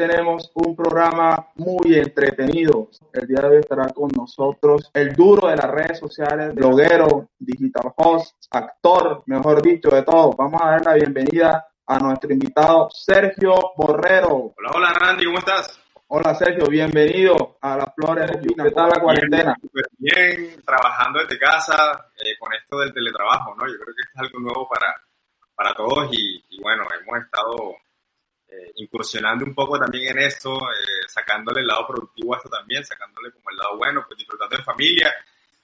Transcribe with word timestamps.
Tenemos 0.00 0.50
un 0.54 0.74
programa 0.74 1.48
muy 1.56 1.94
entretenido. 1.98 2.88
El 3.12 3.26
día 3.26 3.40
de 3.42 3.48
hoy 3.48 3.56
estará 3.58 3.86
con 3.90 4.08
nosotros 4.16 4.90
el 4.94 5.12
duro 5.12 5.48
de 5.48 5.56
las 5.56 5.70
redes 5.70 5.98
sociales, 5.98 6.54
bloguero, 6.54 7.28
digital 7.38 7.92
host, 7.96 8.34
actor, 8.50 9.22
mejor 9.26 9.60
dicho, 9.60 9.90
de 9.90 10.02
todo. 10.02 10.32
Vamos 10.38 10.58
a 10.62 10.70
dar 10.70 10.86
la 10.86 10.94
bienvenida 10.94 11.66
a 11.86 11.98
nuestro 11.98 12.32
invitado 12.32 12.88
Sergio 12.90 13.52
Borrero. 13.76 14.54
Hola, 14.56 14.70
hola 14.74 14.92
Randy, 14.94 15.26
¿cómo 15.26 15.38
estás? 15.38 15.78
Hola 16.06 16.34
Sergio, 16.34 16.64
bienvenido 16.70 17.58
a 17.60 17.76
las 17.76 17.94
Flores. 17.94 18.30
¿Qué 18.40 18.70
tal 18.70 18.88
la 18.88 19.00
cuarentena? 19.00 19.54
Bien, 19.98 20.34
bien, 20.34 20.62
trabajando 20.64 21.18
desde 21.18 21.38
casa 21.38 22.06
eh, 22.16 22.38
con 22.38 22.50
esto 22.54 22.78
del 22.78 22.94
teletrabajo, 22.94 23.54
¿no? 23.54 23.66
Yo 23.66 23.74
creo 23.74 23.94
que 23.94 24.00
es 24.00 24.18
algo 24.18 24.40
nuevo 24.40 24.66
para, 24.66 24.94
para 25.54 25.74
todos 25.74 26.08
y, 26.10 26.42
y 26.48 26.62
bueno, 26.62 26.84
hemos 26.98 27.22
estado 27.22 27.76
eh, 28.50 28.72
incursionando 28.76 29.44
un 29.44 29.54
poco 29.54 29.78
también 29.78 30.18
en 30.18 30.24
esto, 30.24 30.56
eh, 30.56 31.06
sacándole 31.06 31.60
el 31.60 31.68
lado 31.68 31.86
productivo 31.86 32.34
a 32.34 32.38
esto 32.38 32.48
también, 32.48 32.84
sacándole 32.84 33.30
como 33.30 33.48
el 33.50 33.56
lado 33.56 33.76
bueno, 33.76 34.04
pues 34.06 34.18
disfrutando 34.18 34.56
en 34.56 34.64
familia, 34.64 35.14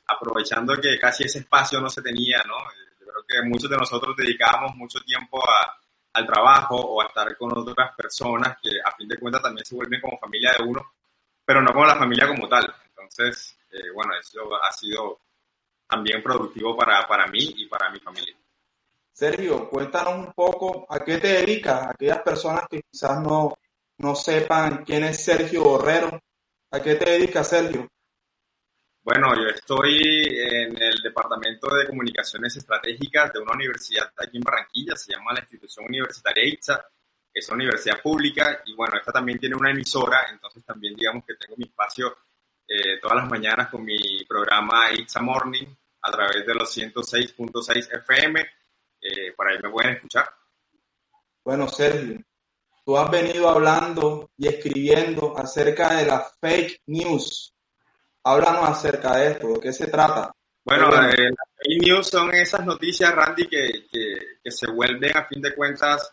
aprovechando 0.06 0.76
que 0.80 0.96
casi 0.98 1.24
ese 1.24 1.40
espacio 1.40 1.80
no 1.80 1.90
se 1.90 2.00
tenía, 2.00 2.38
¿no? 2.46 2.56
Yo 3.00 3.06
creo 3.06 3.24
que 3.26 3.48
muchos 3.48 3.68
de 3.68 3.76
nosotros 3.76 4.16
dedicábamos 4.16 4.76
mucho 4.76 5.00
tiempo 5.00 5.42
a, 5.48 5.76
al 6.12 6.26
trabajo 6.26 6.76
o 6.76 7.02
a 7.02 7.06
estar 7.06 7.36
con 7.36 7.58
otras 7.58 7.94
personas 7.96 8.56
que 8.62 8.80
a 8.84 8.92
fin 8.92 9.08
de 9.08 9.18
cuentas 9.18 9.42
también 9.42 9.64
se 9.64 9.74
vuelven 9.74 10.00
como 10.00 10.16
familia 10.18 10.52
de 10.56 10.62
uno, 10.62 10.92
pero 11.44 11.60
no 11.60 11.72
como 11.72 11.86
la 11.86 11.96
familia 11.96 12.28
como 12.28 12.48
tal. 12.48 12.72
Entonces, 12.88 13.58
eh, 13.72 13.90
bueno, 13.92 14.12
eso 14.14 14.48
ha 14.62 14.70
sido 14.70 15.20
también 15.88 16.22
productivo 16.22 16.76
para, 16.76 17.06
para 17.06 17.26
mí 17.26 17.52
y 17.56 17.66
para 17.66 17.90
mi 17.90 17.98
familia. 17.98 18.36
Sergio, 19.16 19.70
cuéntanos 19.70 20.26
un 20.26 20.32
poco 20.34 20.86
a 20.90 21.02
qué 21.02 21.16
te 21.16 21.28
dedicas, 21.28 21.88
aquellas 21.88 22.20
personas 22.20 22.66
que 22.68 22.82
quizás 22.82 23.18
no, 23.22 23.56
no 23.96 24.14
sepan 24.14 24.84
quién 24.84 25.04
es 25.04 25.24
Sergio 25.24 25.64
Borrero. 25.64 26.20
¿A 26.70 26.82
qué 26.82 26.96
te 26.96 27.12
dedicas, 27.12 27.48
Sergio? 27.48 27.88
Bueno, 29.02 29.34
yo 29.34 29.48
estoy 29.48 30.02
en 30.28 30.82
el 30.82 31.00
Departamento 31.02 31.74
de 31.74 31.86
Comunicaciones 31.86 32.58
Estratégicas 32.58 33.32
de 33.32 33.38
una 33.38 33.54
universidad 33.54 34.12
aquí 34.18 34.36
en 34.36 34.42
Barranquilla, 34.42 34.94
se 34.96 35.14
llama 35.14 35.32
la 35.32 35.40
Institución 35.40 35.86
Universitaria 35.86 36.44
ITSA, 36.44 36.86
es 37.32 37.48
una 37.48 37.54
universidad 37.54 38.02
pública 38.02 38.60
y 38.66 38.74
bueno, 38.74 38.98
esta 38.98 39.12
también 39.12 39.38
tiene 39.38 39.56
una 39.56 39.70
emisora, 39.70 40.26
entonces 40.30 40.62
también 40.62 40.94
digamos 40.94 41.24
que 41.24 41.36
tengo 41.36 41.54
mi 41.56 41.64
espacio 41.64 42.18
eh, 42.68 43.00
todas 43.00 43.16
las 43.16 43.30
mañanas 43.30 43.70
con 43.70 43.82
mi 43.82 44.26
programa 44.28 44.92
ITSA 44.92 45.22
Morning 45.22 45.68
a 46.02 46.10
través 46.10 46.44
de 46.44 46.54
los 46.54 46.76
106.6 46.76 47.96
FM 47.96 48.46
eh, 49.08 49.32
por 49.36 49.48
ahí 49.48 49.58
me 49.62 49.70
pueden 49.70 49.92
escuchar. 49.96 50.28
Bueno, 51.44 51.68
Sergio, 51.68 52.20
tú 52.84 52.96
has 52.98 53.10
venido 53.10 53.48
hablando 53.48 54.30
y 54.36 54.48
escribiendo 54.48 55.36
acerca 55.38 55.94
de 55.96 56.06
las 56.06 56.36
fake 56.40 56.82
news. 56.86 57.52
Háblanos 58.24 58.68
acerca 58.70 59.16
de 59.16 59.32
esto, 59.32 59.48
¿de 59.54 59.60
qué 59.60 59.72
se 59.72 59.86
trata? 59.86 60.32
Bueno, 60.64 60.86
eh, 61.08 61.30
las 61.30 61.48
fake 61.56 61.82
news 61.86 62.08
son 62.08 62.34
esas 62.34 62.64
noticias, 62.66 63.14
Randy, 63.14 63.46
que, 63.46 63.86
que, 63.90 64.16
que 64.42 64.50
se 64.50 64.66
vuelven 64.70 65.16
a 65.16 65.24
fin 65.26 65.40
de 65.40 65.54
cuentas 65.54 66.10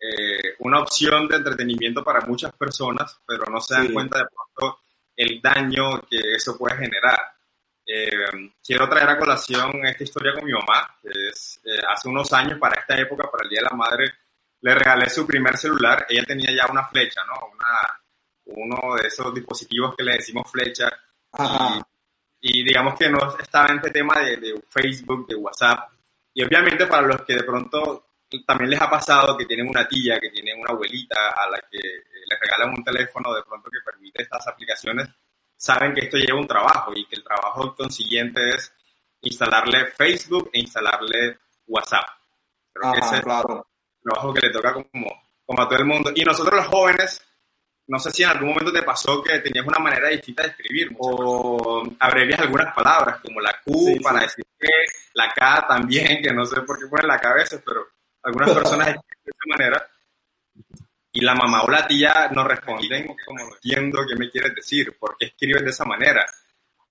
eh, 0.00 0.54
una 0.58 0.80
opción 0.80 1.28
de 1.28 1.36
entretenimiento 1.36 2.02
para 2.02 2.20
muchas 2.26 2.52
personas, 2.52 3.20
pero 3.26 3.44
no 3.46 3.60
se 3.60 3.74
dan 3.74 3.86
Sí. 3.86 3.92
cuenta 3.92 4.18
de 4.18 4.24
pronto 4.26 4.80
el 5.16 5.40
daño 5.40 6.02
que 6.10 6.18
eso 6.34 6.58
puede 6.58 6.76
generar. 6.76 7.18
Eh, 7.86 8.50
quiero 8.64 8.88
traer 8.88 9.10
a 9.10 9.18
colación 9.18 9.86
esta 9.86 10.02
historia 10.02 10.34
con 10.34 10.44
mi 10.44 10.52
mamá, 10.52 10.98
que 11.00 11.08
es 11.28 11.60
eh, 11.64 11.80
hace 11.88 12.08
unos 12.08 12.32
años, 12.32 12.58
para 12.58 12.80
esta 12.80 12.98
época, 12.98 13.30
para 13.30 13.44
el 13.44 13.50
Día 13.50 13.60
de 13.60 13.68
la 13.70 13.76
Madre, 13.76 14.12
le 14.60 14.74
regalé 14.74 15.08
su 15.08 15.26
primer 15.26 15.56
celular. 15.56 16.06
Ella 16.08 16.24
tenía 16.24 16.50
ya 16.52 16.70
una 16.70 16.84
flecha, 16.86 17.22
¿no? 17.24 17.34
Una, 17.52 18.00
uno 18.46 18.96
de 18.96 19.06
esos 19.06 19.32
dispositivos 19.32 19.94
que 19.96 20.02
le 20.02 20.14
decimos 20.14 20.50
flecha. 20.50 20.88
Ajá. 21.32 21.86
Y, 22.40 22.60
y 22.60 22.64
digamos 22.64 22.98
que 22.98 23.08
no 23.08 23.36
estaba 23.38 23.68
en 23.68 23.76
este 23.76 23.90
tema 23.90 24.20
de, 24.20 24.36
de 24.36 24.60
Facebook, 24.68 25.28
de 25.28 25.36
WhatsApp. 25.36 25.90
Y 26.34 26.42
obviamente 26.42 26.86
para 26.86 27.06
los 27.06 27.22
que 27.22 27.34
de 27.34 27.44
pronto 27.44 28.06
también 28.46 28.70
les 28.70 28.80
ha 28.80 28.90
pasado 28.90 29.36
que 29.36 29.46
tienen 29.46 29.68
una 29.68 29.86
tía, 29.86 30.18
que 30.18 30.30
tienen 30.30 30.60
una 30.60 30.70
abuelita 30.70 31.30
a 31.30 31.48
la 31.48 31.60
que 31.70 31.78
eh, 31.78 32.02
les 32.28 32.40
regalan 32.40 32.70
un 32.70 32.84
teléfono 32.84 33.32
de 33.32 33.42
pronto 33.42 33.70
que 33.70 33.78
permite 33.84 34.22
estas 34.22 34.46
aplicaciones, 34.48 35.08
saben 35.56 35.94
que 35.94 36.02
esto 36.06 36.16
lleva 36.18 36.38
un 36.38 36.46
trabajo 36.46 36.92
y 36.94 37.06
que 37.06 37.16
el 37.16 37.24
trabajo 37.24 37.74
consiguiente 37.74 38.40
es 38.50 38.72
instalarle 39.22 39.86
Facebook 39.86 40.50
e 40.52 40.60
instalarle 40.60 41.38
WhatsApp. 41.66 42.06
Creo 42.72 42.92
que 42.92 42.98
ese 43.00 43.08
Ajá, 43.08 43.16
es 43.16 43.22
claro. 43.22 43.66
el 43.96 44.02
trabajo 44.10 44.34
que 44.34 44.46
le 44.46 44.52
toca 44.52 44.72
como, 44.74 45.22
como 45.44 45.62
a 45.62 45.68
todo 45.68 45.78
el 45.78 45.84
mundo. 45.86 46.12
Y 46.14 46.24
nosotros 46.24 46.54
los 46.56 46.66
jóvenes, 46.66 47.22
no 47.88 47.98
sé 47.98 48.10
si 48.10 48.22
en 48.22 48.30
algún 48.30 48.50
momento 48.50 48.72
te 48.72 48.82
pasó 48.82 49.22
que 49.22 49.38
tenías 49.40 49.66
una 49.66 49.78
manera 49.78 50.08
distinta 50.08 50.42
de 50.42 50.50
escribir 50.50 50.94
o 50.98 51.82
abrevias 51.98 52.40
algunas 52.40 52.74
palabras 52.74 53.20
como 53.20 53.40
la 53.40 53.58
Q 53.64 53.72
Sí, 53.94 54.00
para 54.00 54.20
sí. 54.20 54.24
decir 54.26 54.44
que, 54.58 54.68
la 55.14 55.32
K 55.32 55.66
también, 55.68 56.22
que 56.22 56.32
no 56.32 56.44
sé 56.44 56.60
por 56.62 56.78
qué 56.78 56.86
ponen 56.86 57.08
la 57.08 57.18
K 57.18 57.30
a 57.30 57.34
veces, 57.34 57.62
pero 57.64 57.86
algunas 58.22 58.50
personas 58.54 58.88
escriben 58.88 59.22
de 59.24 59.30
esa 59.30 59.56
manera. 59.56 59.90
Y 61.18 61.24
la 61.24 61.34
mamá 61.34 61.62
o 61.62 61.70
la 61.70 61.86
tía 61.86 62.28
nos 62.34 62.46
responden 62.46 63.06
como 63.24 63.38
no 63.38 63.54
entiendo 63.54 64.04
qué 64.06 64.14
me 64.16 64.28
quieres 64.30 64.54
decir, 64.54 64.94
por 64.98 65.16
qué 65.16 65.26
escribes 65.26 65.64
de 65.64 65.70
esa 65.70 65.86
manera, 65.86 66.26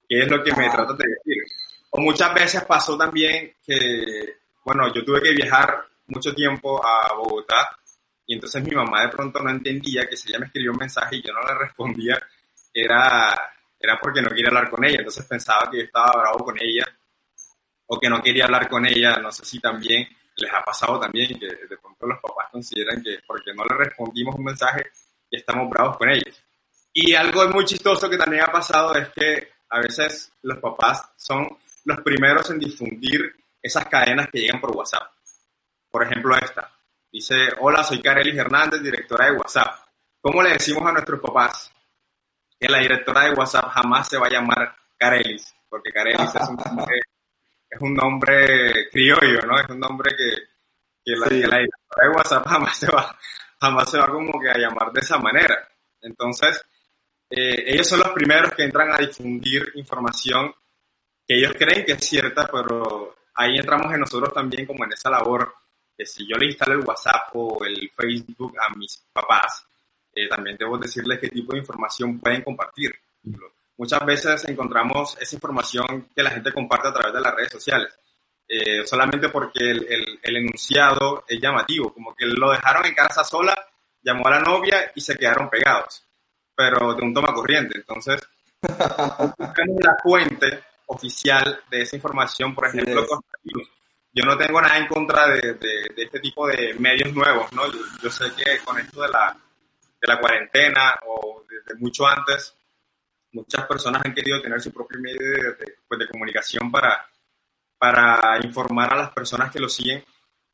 qué 0.09 0.21
es 0.21 0.27
lo 0.27 0.43
que 0.43 0.51
me 0.55 0.65
Ah. 0.65 0.71
tratas 0.71 0.97
de 0.97 1.05
decir. 1.07 1.43
O 1.91 2.01
muchas 2.01 2.33
veces 2.33 2.63
pasó 2.63 2.97
también 2.97 3.53
que, 3.63 4.37
bueno, 4.63 4.91
yo 4.91 5.05
tuve 5.05 5.21
que 5.21 5.31
viajar 5.31 5.79
mucho 6.07 6.33
tiempo 6.33 6.83
a 6.83 7.13
Bogotá 7.13 7.77
y 8.25 8.33
entonces 8.33 8.63
mi 8.63 8.71
mamá 8.71 9.03
de 9.03 9.09
pronto 9.09 9.39
no 9.43 9.51
entendía 9.51 10.07
que 10.09 10.17
si 10.17 10.29
ella 10.29 10.39
me 10.39 10.47
escribió 10.47 10.71
un 10.71 10.79
mensaje 10.79 11.17
y 11.17 11.21
yo 11.21 11.31
no 11.31 11.41
le 11.47 11.53
respondía, 11.59 12.17
era, 12.73 13.31
era 13.79 13.99
porque 13.99 14.23
no 14.23 14.29
quería 14.29 14.47
hablar 14.47 14.71
con 14.71 14.83
ella. 14.83 14.97
Entonces 14.97 15.23
pensaba 15.25 15.69
que 15.69 15.77
yo 15.77 15.83
estaba 15.83 16.11
bravo 16.19 16.45
con 16.45 16.57
ella 16.59 16.83
o 17.85 17.99
que 17.99 18.09
no 18.09 18.23
quería 18.23 18.45
hablar 18.45 18.67
con 18.67 18.87
ella. 18.87 19.17
No 19.17 19.31
sé 19.31 19.45
si 19.45 19.59
también 19.59 20.07
les 20.37 20.53
ha 20.53 20.63
pasado 20.63 20.99
también 20.99 21.39
que 21.39 21.47
de 21.47 21.77
pronto 21.77 22.07
los 22.07 22.19
papás 22.19 22.49
consideran 22.51 23.01
que 23.01 23.19
porque 23.25 23.53
no 23.53 23.63
le 23.65 23.75
respondimos 23.85 24.35
un 24.35 24.43
mensaje 24.43 24.83
estamos 25.35 25.69
bravos 25.69 25.97
con 25.97 26.09
ellos. 26.09 26.43
Y 26.93 27.13
algo 27.13 27.47
muy 27.49 27.65
chistoso 27.65 28.09
que 28.09 28.17
también 28.17 28.43
ha 28.43 28.51
pasado 28.51 28.95
es 28.95 29.09
que 29.09 29.49
a 29.69 29.79
veces 29.79 30.31
los 30.43 30.59
papás 30.59 31.11
son 31.17 31.47
los 31.83 31.99
primeros 32.01 32.49
en 32.49 32.59
difundir 32.59 33.35
esas 33.61 33.85
cadenas 33.87 34.29
que 34.31 34.39
llegan 34.39 34.61
por 34.61 34.75
WhatsApp. 34.75 35.11
Por 35.89 36.03
ejemplo, 36.03 36.35
esta. 36.37 36.71
Dice, 37.11 37.35
hola, 37.59 37.83
soy 37.83 38.01
Karelis 38.01 38.37
Hernández, 38.37 38.81
directora 38.81 39.25
de 39.25 39.37
WhatsApp. 39.37 39.87
¿Cómo 40.21 40.41
le 40.41 40.51
decimos 40.51 40.85
a 40.87 40.91
nuestros 40.91 41.19
papás 41.21 41.71
que 42.59 42.67
la 42.67 42.79
directora 42.79 43.25
de 43.25 43.33
WhatsApp 43.33 43.69
jamás 43.69 44.07
se 44.07 44.17
va 44.17 44.27
a 44.27 44.31
llamar 44.31 44.75
Karelis? 44.97 45.53
Porque 45.69 45.91
Karelis 45.91 46.33
es 46.35 46.49
un 46.49 46.55
nombre, 46.55 46.99
es 47.75 47.81
un 47.81 47.93
nombre 47.93 48.89
criollo, 48.91 49.41
¿no? 49.45 49.59
Es 49.59 49.69
un 49.69 49.79
nombre 49.79 50.11
que, 50.15 50.31
que, 51.03 51.15
la, 51.17 51.27
Sí. 51.27 51.41
que 51.41 51.47
la 51.47 51.57
de 51.59 52.09
WhatsApp 52.15 52.47
jamás 52.47 52.77
se 52.77 52.87
va, 52.91 53.17
jamás 53.59 53.89
se 53.91 53.97
va 53.97 54.07
como 54.07 54.39
que 54.39 54.49
a 54.49 54.57
llamar 54.57 54.91
de 54.91 54.99
esa 55.01 55.17
manera. 55.17 55.67
Entonces, 56.01 56.63
eh, 57.29 57.63
ellos 57.67 57.87
son 57.87 57.99
los 57.99 58.09
primeros 58.09 58.51
que 58.53 58.63
entran 58.63 58.91
a 58.91 58.97
difundir 58.97 59.71
información 59.75 60.53
que 61.27 61.35
ellos 61.37 61.53
creen 61.57 61.85
que 61.85 61.93
es 61.93 62.05
cierta, 62.05 62.47
pero 62.47 63.15
ahí 63.33 63.57
entramos 63.57 63.91
en 63.93 64.01
nosotros 64.01 64.31
también 64.33 64.65
como 64.65 64.85
en 64.85 64.93
esa 64.93 65.09
labor 65.09 65.53
que 65.97 66.05
si 66.05 66.27
yo 66.27 66.37
le 66.37 66.47
instalo 66.47 66.73
el 66.73 66.85
WhatsApp 66.85 67.29
o 67.33 67.63
el 67.65 67.89
Facebook 67.89 68.53
a 68.59 68.73
mis 68.77 69.03
papás, 69.11 69.65
eh, 70.13 70.27
también 70.27 70.55
debo 70.57 70.77
decirles 70.77 71.19
qué 71.19 71.29
tipo 71.29 71.53
de 71.53 71.59
información 71.59 72.19
pueden 72.19 72.43
compartir. 72.43 72.93
Muchas 73.77 74.05
veces 74.05 74.45
encontramos 74.47 75.17
esa 75.19 75.35
información 75.35 76.09
que 76.15 76.23
la 76.23 76.31
gente 76.31 76.53
comparte 76.53 76.87
a 76.87 76.93
través 76.93 77.13
de 77.13 77.21
las 77.21 77.35
redes 77.35 77.51
sociales, 77.51 77.93
eh, 78.47 78.85
solamente 78.85 79.29
porque 79.29 79.71
el, 79.71 79.85
el, 79.89 80.19
el 80.21 80.37
enunciado 80.37 81.25
es 81.27 81.39
llamativo, 81.41 81.93
como 81.93 82.15
que 82.15 82.25
lo 82.25 82.51
dejaron 82.51 82.85
en 82.85 82.93
casa 82.93 83.23
sola, 83.23 83.55
llamó 84.01 84.27
a 84.27 84.31
la 84.31 84.39
novia 84.39 84.91
y 84.95 85.01
se 85.01 85.17
quedaron 85.17 85.49
pegados. 85.49 86.03
pero 86.55 86.93
de 86.93 87.03
un 87.03 87.13
toma 87.13 87.33
corriente. 87.33 87.77
Entonces, 87.77 88.21
buscamos 88.61 89.77
la 89.81 89.97
fuente 90.01 90.63
oficial 90.87 91.61
de 91.69 91.81
esa 91.81 91.95
información, 91.95 92.53
por 92.55 92.67
ejemplo, 92.67 93.05
yo 94.13 94.23
no 94.23 94.37
tengo 94.37 94.61
nada 94.61 94.77
en 94.77 94.87
contra 94.87 95.27
de, 95.27 95.55
de, 95.55 95.91
este 95.97 96.19
tipo 96.21 96.47
de 96.47 96.73
medios 96.75 97.13
nuevos, 97.13 97.51
¿no? 97.51 97.63
Yo, 98.01 98.09
sé 98.09 98.31
que 98.33 98.59
con 98.63 98.79
esto 98.79 99.01
de 99.01 99.09
la, 99.09 99.35
de 99.99 100.07
la 100.07 100.19
cuarentena 100.19 100.97
o 101.05 101.43
desde 101.49 101.77
mucho 101.79 102.07
antes, 102.07 102.55
muchas 103.35 103.67
personas 103.67 104.01
han 104.03 104.13
querido 104.13 104.41
tener 104.41 104.61
su 104.61 104.71
propio 104.71 104.99
medio 104.99 105.19
de, 105.19 105.77
pues, 105.87 105.99
de 105.99 106.07
comunicación 106.07 106.71
para, 106.71 107.05
para 107.77 108.39
informar 108.43 108.93
a 108.93 108.97
las 108.97 109.11
personas 109.11 109.51
que 109.51 109.59
lo 109.59 109.69
siguen, 109.69 110.03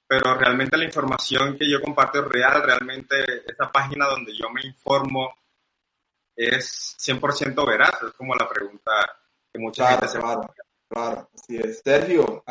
pero 0.08 0.34
realmente 0.36 0.78
la 0.78 0.86
información 0.86 1.58
que 1.58 1.70
yo 1.70 1.80
comparto 1.82 2.20
es 2.20 2.26
real, 2.26 2.64
realmente 2.64 3.44
esta 3.48 3.72
página 3.72 4.08
donde 4.08 4.36
yo 4.36 4.50
me 4.50 4.66
informo 4.66 5.34
es 6.36 6.98
100% 7.00 7.66
veraz, 7.68 8.02
es 8.04 8.14
como 8.14 8.36
la 8.36 8.50
pregunta 8.50 8.92
que 9.54 9.60
mucha 9.60 9.92
gente 9.92 10.08
se 10.08 10.20
claro, 10.20 10.54
claro, 10.92 11.30
así. 11.34 11.60
Sergio, 11.84 12.44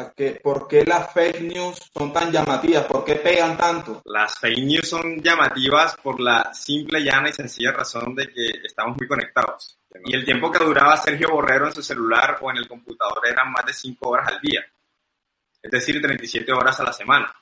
¿por 0.42 0.66
qué 0.66 0.84
las 0.84 1.12
fake 1.12 1.42
news 1.42 1.78
son 1.92 2.12
tan 2.12 2.32
llamativas? 2.32 2.84
¿Por 2.87 3.04
qué 3.04 3.16
pegan 3.16 3.56
tanto? 3.56 4.00
Las 4.06 4.38
fake 4.38 4.64
news 4.64 4.88
son 4.88 5.22
llamativas 5.22 5.96
por 5.96 6.20
la 6.20 6.52
simple, 6.54 7.02
llana 7.02 7.28
y 7.28 7.32
sencilla 7.32 7.72
razón 7.72 8.14
de 8.14 8.28
que 8.32 8.48
estamos 8.64 8.96
muy 8.98 9.06
conectados. 9.06 9.78
Y 10.04 10.14
el 10.14 10.25
tiempo 10.25 10.50
que 10.50 10.64
duraba 10.64 10.96
Sergio 10.96 11.31
Borrero 11.31 11.66
en 11.66 11.75
su 11.75 11.82
celular 11.82 12.38
o 12.40 12.50
en 12.50 12.58
el 12.58 12.69
computador 12.69 13.20
eran 13.26 13.50
más 13.52 13.66
de 13.66 13.72
5 13.72 14.08
horas 14.08 14.28
al 14.28 14.40
día, 14.40 14.64
es 15.62 15.70
decir, 15.70 16.00
37 16.00 16.52
horas 16.52 16.78
a 16.81 16.84
la 16.84 16.93
semana. 16.93 17.34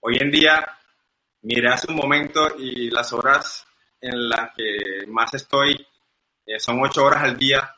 Hoy 0.00 0.16
en 0.18 0.30
día, 0.30 0.66
miré 1.42 1.68
hace 1.68 1.90
un 1.90 1.96
momento 1.96 2.56
y 2.58 2.90
las 2.90 3.12
horas 3.12 3.66
en 4.00 4.28
las 4.28 4.54
que 4.56 5.06
más 5.08 5.34
estoy 5.34 5.86
eh, 6.46 6.58
son 6.58 6.80
8 6.82 7.04
horas 7.04 7.22
al 7.22 7.36
día. 7.36 7.74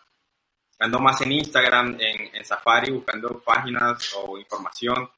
Ando 0.79 0.99
más 0.99 1.21
en 1.23 1.33
Instagram, 1.33 1.97
en, 2.01 2.45
Safari, 2.45 2.91
buscando 2.91 3.41
páginas 3.41 4.15
o 4.17 4.37
información. 4.39 5.09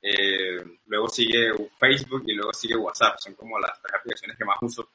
Eh, 0.00 0.64
luego 0.86 1.08
sigue 1.08 1.52
Facebook 1.78 2.22
y 2.26 2.34
luego 2.34 2.52
sigue 2.52 2.76
WhatsApp. 2.76 3.18
Son 3.18 3.34
como 3.34 3.58
las 3.58 3.80
tres 3.80 3.94
aplicaciones 3.94 4.36
que 4.36 4.44
más 4.44 4.58
uso 4.60 4.88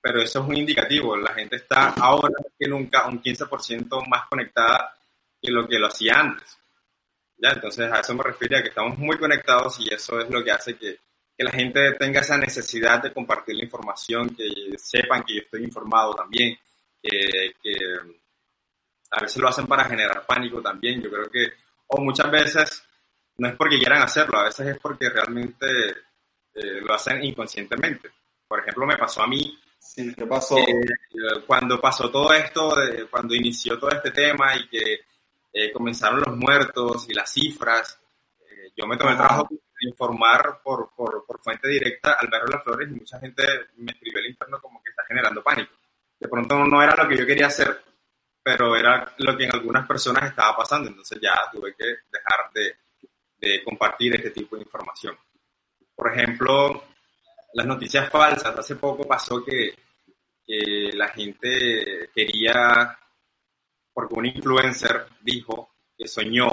pero 0.00 0.22
eso 0.22 0.40
es 0.40 0.48
un 0.48 0.56
indicativo. 0.56 1.16
La 1.16 1.32
gente 1.34 1.56
está 1.56 1.90
ahora 1.90 2.34
que 2.58 2.68
nunca 2.68 3.06
un 3.06 3.22
15% 3.22 4.06
más 4.08 4.28
conectada 4.28 4.96
que 5.40 5.50
lo 5.50 5.66
que 5.66 5.78
lo 5.78 5.88
hacía 5.88 6.20
antes. 6.20 6.58
¿Ya? 7.36 7.50
Entonces 7.50 7.90
a 7.90 8.00
eso 8.00 8.14
me 8.14 8.24
refiero, 8.24 8.58
a 8.58 8.62
que 8.62 8.68
estamos 8.68 8.98
muy 8.98 9.18
conectados 9.18 9.78
y 9.80 9.92
eso 9.92 10.20
es 10.20 10.30
lo 10.30 10.42
que 10.44 10.50
hace 10.50 10.76
que, 10.76 10.98
que 11.36 11.44
la 11.44 11.50
gente 11.50 11.92
tenga 11.92 12.20
esa 12.20 12.36
necesidad 12.36 13.02
de 13.02 13.12
compartir 13.12 13.56
la 13.56 13.64
información, 13.64 14.34
que 14.34 14.76
sepan 14.78 15.22
que 15.24 15.34
yo 15.34 15.40
estoy 15.42 15.64
informado 15.64 16.14
también, 16.14 16.58
que, 17.02 17.54
que 17.62 17.74
a 19.10 19.20
veces 19.20 19.38
lo 19.38 19.48
hacen 19.48 19.66
para 19.66 19.84
generar 19.84 20.24
pánico 20.26 20.60
también. 20.60 21.02
Yo 21.02 21.10
creo 21.10 21.30
que, 21.30 21.52
o 21.88 22.00
muchas 22.00 22.30
veces 22.30 22.82
no 23.38 23.48
es 23.48 23.56
porque 23.56 23.78
quieran 23.78 24.02
hacerlo, 24.02 24.38
a 24.38 24.44
veces 24.44 24.68
es 24.68 24.78
porque 24.78 25.08
realmente 25.08 25.66
eh, 26.54 26.80
lo 26.82 26.94
hacen 26.94 27.22
inconscientemente. 27.24 28.10
Por 28.46 28.60
ejemplo, 28.60 28.86
me 28.86 28.96
pasó 28.96 29.22
a 29.22 29.26
mí 29.26 29.58
Sí, 29.80 30.14
¿qué 30.14 30.26
pasó? 30.26 30.58
Eh, 30.58 31.42
cuando 31.46 31.80
pasó 31.80 32.10
todo 32.10 32.32
esto, 32.32 32.74
cuando 33.10 33.34
inició 33.34 33.78
todo 33.78 33.90
este 33.90 34.10
tema 34.10 34.54
y 34.54 34.68
que 34.68 35.00
eh, 35.52 35.72
comenzaron 35.72 36.20
los 36.20 36.36
muertos 36.36 37.08
y 37.08 37.14
las 37.14 37.32
cifras, 37.32 37.98
eh, 38.40 38.72
yo 38.76 38.86
me 38.86 38.96
tomé 38.96 39.12
el 39.12 39.16
trabajo 39.16 39.48
de 39.50 39.88
informar 39.88 40.60
por, 40.62 40.90
por, 40.94 41.24
por, 41.26 41.40
fuente 41.40 41.66
directa 41.66 42.12
al 42.20 42.28
de 42.28 42.52
Las 42.52 42.62
Flores 42.62 42.88
y 42.90 42.94
mucha 42.94 43.18
gente 43.18 43.42
me 43.78 43.90
escribió 43.90 44.20
al 44.20 44.26
interno 44.26 44.60
como 44.60 44.82
que 44.82 44.90
está 44.90 45.02
generando 45.06 45.42
pánico. 45.42 45.72
De 46.18 46.28
pronto 46.28 46.64
no 46.64 46.82
era 46.82 46.94
lo 47.02 47.08
que 47.08 47.16
yo 47.16 47.26
quería 47.26 47.46
hacer, 47.46 47.82
pero 48.50 48.74
era 48.74 49.14
lo 49.18 49.36
que 49.36 49.44
en 49.44 49.54
algunas 49.54 49.86
personas 49.86 50.24
estaba 50.24 50.56
pasando, 50.56 50.88
entonces 50.88 51.20
ya 51.22 51.32
tuve 51.52 51.72
que 51.76 51.84
dejar 51.84 52.50
de, 52.52 52.74
de 53.38 53.62
compartir 53.62 54.16
este 54.16 54.30
tipo 54.30 54.56
de 54.56 54.62
información. 54.62 55.16
Por 55.94 56.12
ejemplo, 56.12 56.82
las 57.52 57.64
noticias 57.64 58.10
falsas. 58.10 58.58
Hace 58.58 58.74
poco 58.74 59.06
pasó 59.06 59.44
que, 59.44 59.74
la 60.46 61.06
gente 61.10 62.10
quería, 62.12 62.98
porque 63.92 64.14
un 64.14 64.26
influencer 64.26 65.06
dijo 65.20 65.76
que 65.96 66.08
soñó 66.08 66.48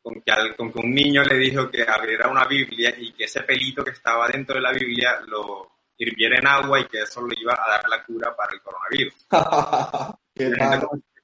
con 0.00 0.22
que, 0.22 0.32
con 0.56 0.72
que 0.72 0.78
un 0.78 0.94
niño 0.94 1.22
le 1.24 1.36
dijo 1.36 1.70
que 1.70 1.82
abriera 1.82 2.30
una 2.30 2.46
Biblia 2.46 2.94
y 2.96 3.12
que 3.12 3.24
ese 3.24 3.42
pelito 3.42 3.84
que 3.84 3.90
estaba 3.90 4.26
dentro 4.28 4.54
de 4.54 4.62
la 4.62 4.72
Biblia 4.72 5.20
lo 5.26 5.70
hirviera 5.98 6.38
en 6.38 6.46
agua 6.46 6.80
y 6.80 6.86
que 6.86 7.02
eso 7.02 7.20
le 7.26 7.38
iba 7.38 7.52
a 7.52 7.72
dar 7.72 7.88
la 7.90 8.02
cura 8.04 8.34
para 8.34 8.54
el 8.54 8.62
coronavirus. 8.62 9.26
Qué 10.34 10.50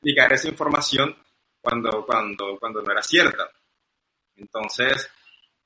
explicar 0.06 0.32
esa 0.32 0.48
información 0.48 1.16
cuando, 1.60 2.06
cuando, 2.06 2.56
cuando 2.60 2.80
no 2.80 2.92
era 2.92 3.02
cierta. 3.02 3.50
Entonces, 4.36 5.10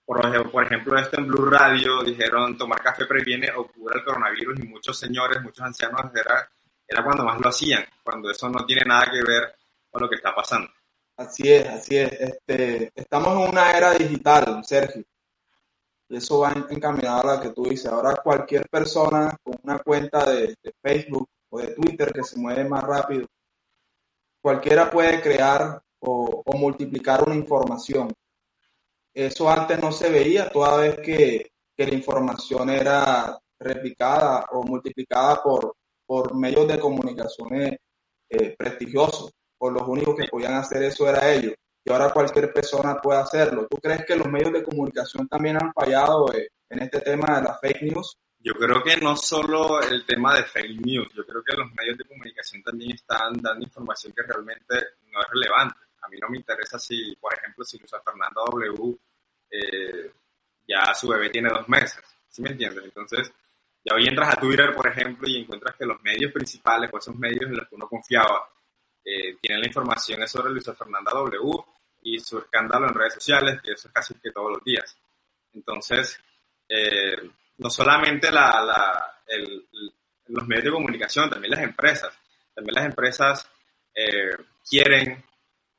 por 0.07 0.65
ejemplo, 0.65 0.99
esto 0.99 1.19
en 1.19 1.27
Blue 1.27 1.45
Radio 1.45 2.03
dijeron 2.03 2.57
tomar 2.57 2.83
café 2.83 3.05
previene 3.05 3.51
o 3.55 3.67
cura 3.69 3.99
el 3.99 4.05
coronavirus 4.05 4.61
y 4.61 4.67
muchos 4.67 4.99
señores, 4.99 5.43
muchos 5.43 5.65
ancianos 5.65 6.01
era, 6.15 6.51
era 6.89 7.05
cuando 7.05 7.25
más 7.25 7.39
lo 7.39 7.49
hacían, 7.49 7.85
cuando 8.03 8.31
eso 8.31 8.49
no 8.49 8.65
tiene 8.65 8.83
nada 8.87 9.11
que 9.11 9.23
ver 9.23 9.55
con 9.91 10.01
lo 10.01 10.09
que 10.09 10.17
está 10.17 10.35
pasando. 10.35 10.71
Así 11.19 11.53
es, 11.53 11.69
así 11.69 11.99
es. 11.99 12.11
Este, 12.13 12.91
estamos 12.95 13.37
en 13.37 13.51
una 13.51 13.73
era 13.73 13.93
digital, 13.93 14.65
Sergio. 14.65 15.05
Y 16.09 16.17
eso 16.17 16.41
va 16.41 16.53
encaminado 16.71 17.29
a 17.29 17.37
lo 17.37 17.43
que 17.43 17.51
tú 17.51 17.65
dices. 17.65 17.87
Ahora 17.87 18.17
cualquier 18.17 18.67
persona 18.71 19.37
con 19.43 19.57
una 19.63 19.79
cuenta 19.81 20.25
de, 20.31 20.57
Facebook 20.83 21.29
o 21.51 21.61
de 21.61 21.75
Twitter 21.75 22.11
que 22.11 22.25
se 22.25 22.39
mueve 22.39 22.65
más 22.65 22.83
rápido, 22.83 23.27
cualquiera 24.41 24.91
puede 24.91 25.21
crear 25.21 25.83
o 26.01 26.43
multiplicar 26.57 27.23
una 27.25 27.35
información. 27.37 28.13
Eso 29.13 29.51
antes 29.51 29.81
no 29.81 29.91
se 29.91 30.09
veía, 30.09 30.49
toda 30.51 30.77
vez 30.77 30.97
que, 31.01 31.51
la 31.77 31.95
información 31.95 32.69
era 32.69 33.39
replicada 33.59 34.45
o 34.53 34.63
multiplicada 34.63 35.43
por, 35.43 35.75
medios 36.35 36.69
de 36.69 36.79
comunicaciones 36.79 37.79
eh, 38.29 38.55
prestigiosos, 38.59 39.33
o 39.59 39.71
los 39.71 39.89
únicos 39.89 40.15
que 40.17 40.29
podían 40.29 40.55
hacer 40.55 40.83
eso 40.83 41.09
era 41.09 41.33
ellos. 41.33 41.55
Y 41.85 41.91
ahora 41.91 42.13
cualquier 42.13 42.53
persona 42.53 43.01
puede 43.01 43.21
hacerlo. 43.21 43.67
¿Tú 43.71 43.79
crees 43.79 44.05
que 44.05 44.17
los 44.17 44.27
medios 44.27 44.53
de 44.53 44.63
comunicación 44.63 45.27
también 45.29 45.57
han 45.57 45.73
fallado 45.73 46.33
eh, 46.35 46.49
en 46.69 46.83
este 46.83 47.01
tema 47.01 47.37
de 47.37 47.45
las 47.45 47.61
fake 47.61 47.83
news? 47.83 48.19
Yo 48.43 48.55
creo 48.55 48.83
que 48.83 48.97
no 48.97 49.17
solo 49.17 49.83
el 49.83 50.07
tema 50.07 50.35
de 50.35 50.45
fake 50.45 50.81
news, 50.81 51.13
yo 51.15 51.27
creo 51.27 51.43
que 51.43 51.57
los 51.57 51.71
medios 51.75 51.99
de 51.99 52.05
comunicación 52.05 52.63
también 52.63 52.93
están 52.93 53.35
dando 53.35 53.63
información 53.63 54.15
que 54.15 54.23
realmente 54.23 54.77
no 55.13 55.21
es 55.21 55.29
relevante. 55.31 55.77
A 56.01 56.09
mí 56.09 56.17
no 56.19 56.31
me 56.31 56.39
interesa 56.39 56.79
si, 56.79 57.15
por 57.17 57.35
ejemplo, 57.35 57.63
si 57.65 57.79
Luisa 57.79 58.01
Fernanda 58.01 58.41
W 58.47 58.99
eh, 59.51 60.11
ya 60.67 60.95
su 60.95 61.09
bebé 61.09 61.29
tiene 61.29 61.51
dos 61.51 61.69
meses, 61.69 62.03
¿sí 62.29 62.41
me 62.41 62.51
entiendes? 62.51 62.85
Entonces, 62.85 63.31
ya 63.85 63.95
hoy 63.95 64.07
entras 64.07 64.35
a 64.35 64.41
Twitter, 64.41 64.75
por 64.75 64.87
ejemplo, 64.87 65.29
y 65.29 65.39
encuentras 65.39 65.77
que 65.77 65.85
los 65.85 66.01
medios 66.03 66.33
principales, 66.33 66.91
o 66.93 66.99
esos 66.99 67.17
medios 67.17 67.43
en 67.43 67.57
los 67.57 67.69
que 67.69 67.75
uno 67.75 67.89
confiaba, 67.89 68.49
eh, 69.05 69.37
tienen 69.41 69.61
la 69.61 69.67
información 69.67 70.27
sobre 70.27 70.51
Luisa 70.51 70.75
Fernanda 70.75 71.13
W 71.13 71.65
y 72.03 72.19
su 72.21 72.39
escándalo 72.39 72.89
en 72.89 72.95
redes 72.95 73.15
sociales, 73.15 73.61
que 73.63 73.73
eso 73.73 73.89
es 73.89 73.95
casi 73.95 74.15
que 74.15 74.31
todos 74.31 74.53
los 74.53 74.65
días. 74.65 74.97
Entonces, 75.53 76.19
eh, 76.69 77.17
no 77.61 77.71
solamente 77.71 78.31
la, 78.31 78.63
la, 78.63 79.23
los 80.27 80.47
medios 80.47 80.65
de 80.65 80.71
comunicación, 80.73 81.31
también 81.31 81.53
las 81.53 81.63
empresas. 81.63 82.13
También 82.55 82.75
las 82.75 82.85
empresas 82.87 83.51
quieren 84.69 85.23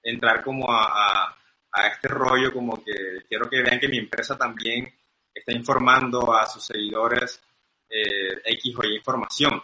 entrar 0.03 0.43
como 0.43 0.71
a, 0.71 1.35
a 1.71 1.87
este 1.87 2.07
rollo 2.07 2.53
como 2.53 2.83
que 2.83 3.23
quiero 3.27 3.49
que 3.49 3.61
vean 3.61 3.79
que 3.79 3.87
mi 3.87 3.97
empresa 3.97 4.37
también 4.37 4.93
está 5.33 5.51
informando 5.53 6.33
a 6.33 6.45
sus 6.45 6.65
seguidores 6.65 7.41
eh, 7.89 8.41
X 8.45 8.75
o 8.77 8.83
Y 8.83 8.95
información. 8.95 9.61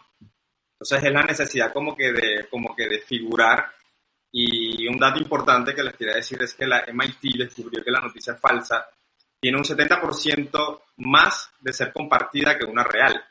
Entonces 0.73 1.03
es 1.03 1.11
la 1.11 1.23
necesidad 1.23 1.73
como 1.73 1.95
que 1.95 2.11
de, 2.11 2.47
como 2.49 2.75
que 2.75 2.87
de 2.87 2.99
figurar 2.99 3.71
y 4.31 4.87
un 4.87 4.97
dato 4.97 5.19
importante 5.19 5.73
que 5.73 5.83
les 5.83 5.95
quería 5.95 6.15
decir 6.15 6.41
es 6.41 6.53
que 6.53 6.67
la 6.67 6.85
MIT 6.91 7.37
descubrió 7.37 7.83
que 7.83 7.91
la 7.91 8.01
noticia 8.01 8.35
falsa 8.35 8.87
tiene 9.39 9.57
un 9.57 9.63
70% 9.63 10.81
más 10.97 11.51
de 11.59 11.73
ser 11.73 11.93
compartida 11.93 12.57
que 12.57 12.65
una 12.65 12.83
real. 12.83 13.23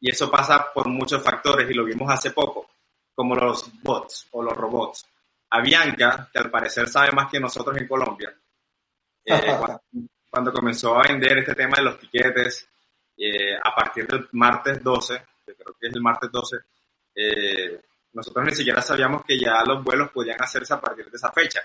Y 0.00 0.10
eso 0.10 0.30
pasa 0.30 0.72
por 0.72 0.88
muchos 0.88 1.22
factores 1.22 1.70
y 1.70 1.74
lo 1.74 1.84
vimos 1.84 2.10
hace 2.10 2.30
poco, 2.30 2.70
como 3.14 3.34
los 3.34 3.70
bots 3.82 4.28
o 4.32 4.42
los 4.42 4.56
robots 4.56 5.06
a 5.50 5.60
Bianca, 5.60 6.28
que 6.32 6.38
al 6.38 6.50
parecer 6.50 6.88
sabe 6.88 7.12
más 7.12 7.30
que 7.30 7.40
nosotros 7.40 7.76
en 7.76 7.86
Colombia, 7.86 8.32
eh, 9.24 9.58
cuando, 10.30 10.52
comenzó 10.52 10.96
a 10.96 11.02
vender 11.02 11.38
este 11.38 11.54
tema 11.54 11.76
de 11.76 11.82
los 11.82 11.98
tiquetes, 11.98 12.68
eh, 13.16 13.56
a 13.56 13.74
partir 13.74 14.06
del 14.06 14.28
martes 14.32 14.82
12, 14.82 15.22
que 15.44 15.54
creo 15.54 15.76
que 15.78 15.88
es 15.88 15.94
el 15.94 16.00
martes 16.00 16.30
12, 16.30 16.56
eh, 17.14 17.80
nosotros 18.12 18.44
ni 18.46 18.54
siquiera 18.54 18.80
sabíamos 18.80 19.24
que 19.24 19.38
ya 19.38 19.62
los 19.64 19.84
vuelos 19.84 20.10
podían 20.10 20.40
hacerse 20.40 20.72
a 20.72 20.80
partir 20.80 21.10
de 21.10 21.16
esa 21.16 21.30
fecha. 21.32 21.60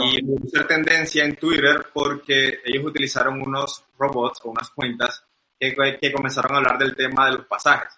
Y 0.00 0.24
hubo 0.24 0.66
tendencia 0.66 1.24
en 1.24 1.36
Twitter 1.36 1.86
porque 1.92 2.60
ellos 2.64 2.84
utilizaron 2.84 3.40
unos 3.40 3.84
robots 3.96 4.40
o 4.42 4.50
unas 4.50 4.70
cuentas 4.70 5.24
que, 5.58 5.74
que, 6.00 6.12
comenzaron 6.12 6.54
a 6.54 6.58
hablar 6.58 6.78
del 6.78 6.96
tema 6.96 7.26
de 7.26 7.36
los 7.36 7.46
pasajes. 7.46 7.96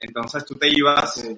Entonces 0.00 0.44
tú 0.46 0.54
te 0.54 0.68
ibas 0.68 1.28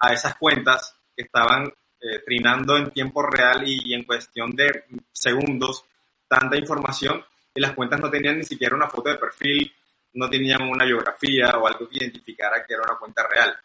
a 0.00 0.12
esas 0.12 0.34
cuentas 0.36 0.96
que 1.14 1.22
estaban 1.22 1.66
eh, 2.00 2.18
trinando 2.24 2.76
en 2.76 2.90
tiempo 2.90 3.22
real 3.22 3.62
y, 3.66 3.94
en 3.94 4.02
cuestión 4.02 4.50
de 4.50 4.84
segundos 5.12 5.84
tanta 6.26 6.56
información 6.56 7.24
y 7.54 7.60
las 7.60 7.72
cuentas 7.72 8.00
no 8.00 8.10
tenían 8.10 8.38
ni 8.38 8.44
siquiera 8.44 8.74
una 8.74 8.88
foto 8.88 9.10
de 9.10 9.16
perfil, 9.16 9.72
no 10.14 10.28
tenían 10.28 10.62
una 10.62 10.84
biografía 10.84 11.56
o 11.56 11.68
algo 11.68 11.88
que 11.88 11.98
identificara 11.98 12.64
que 12.66 12.74
era 12.74 12.82
una 12.82 12.98
cuenta 12.98 13.26
real. 13.28 13.56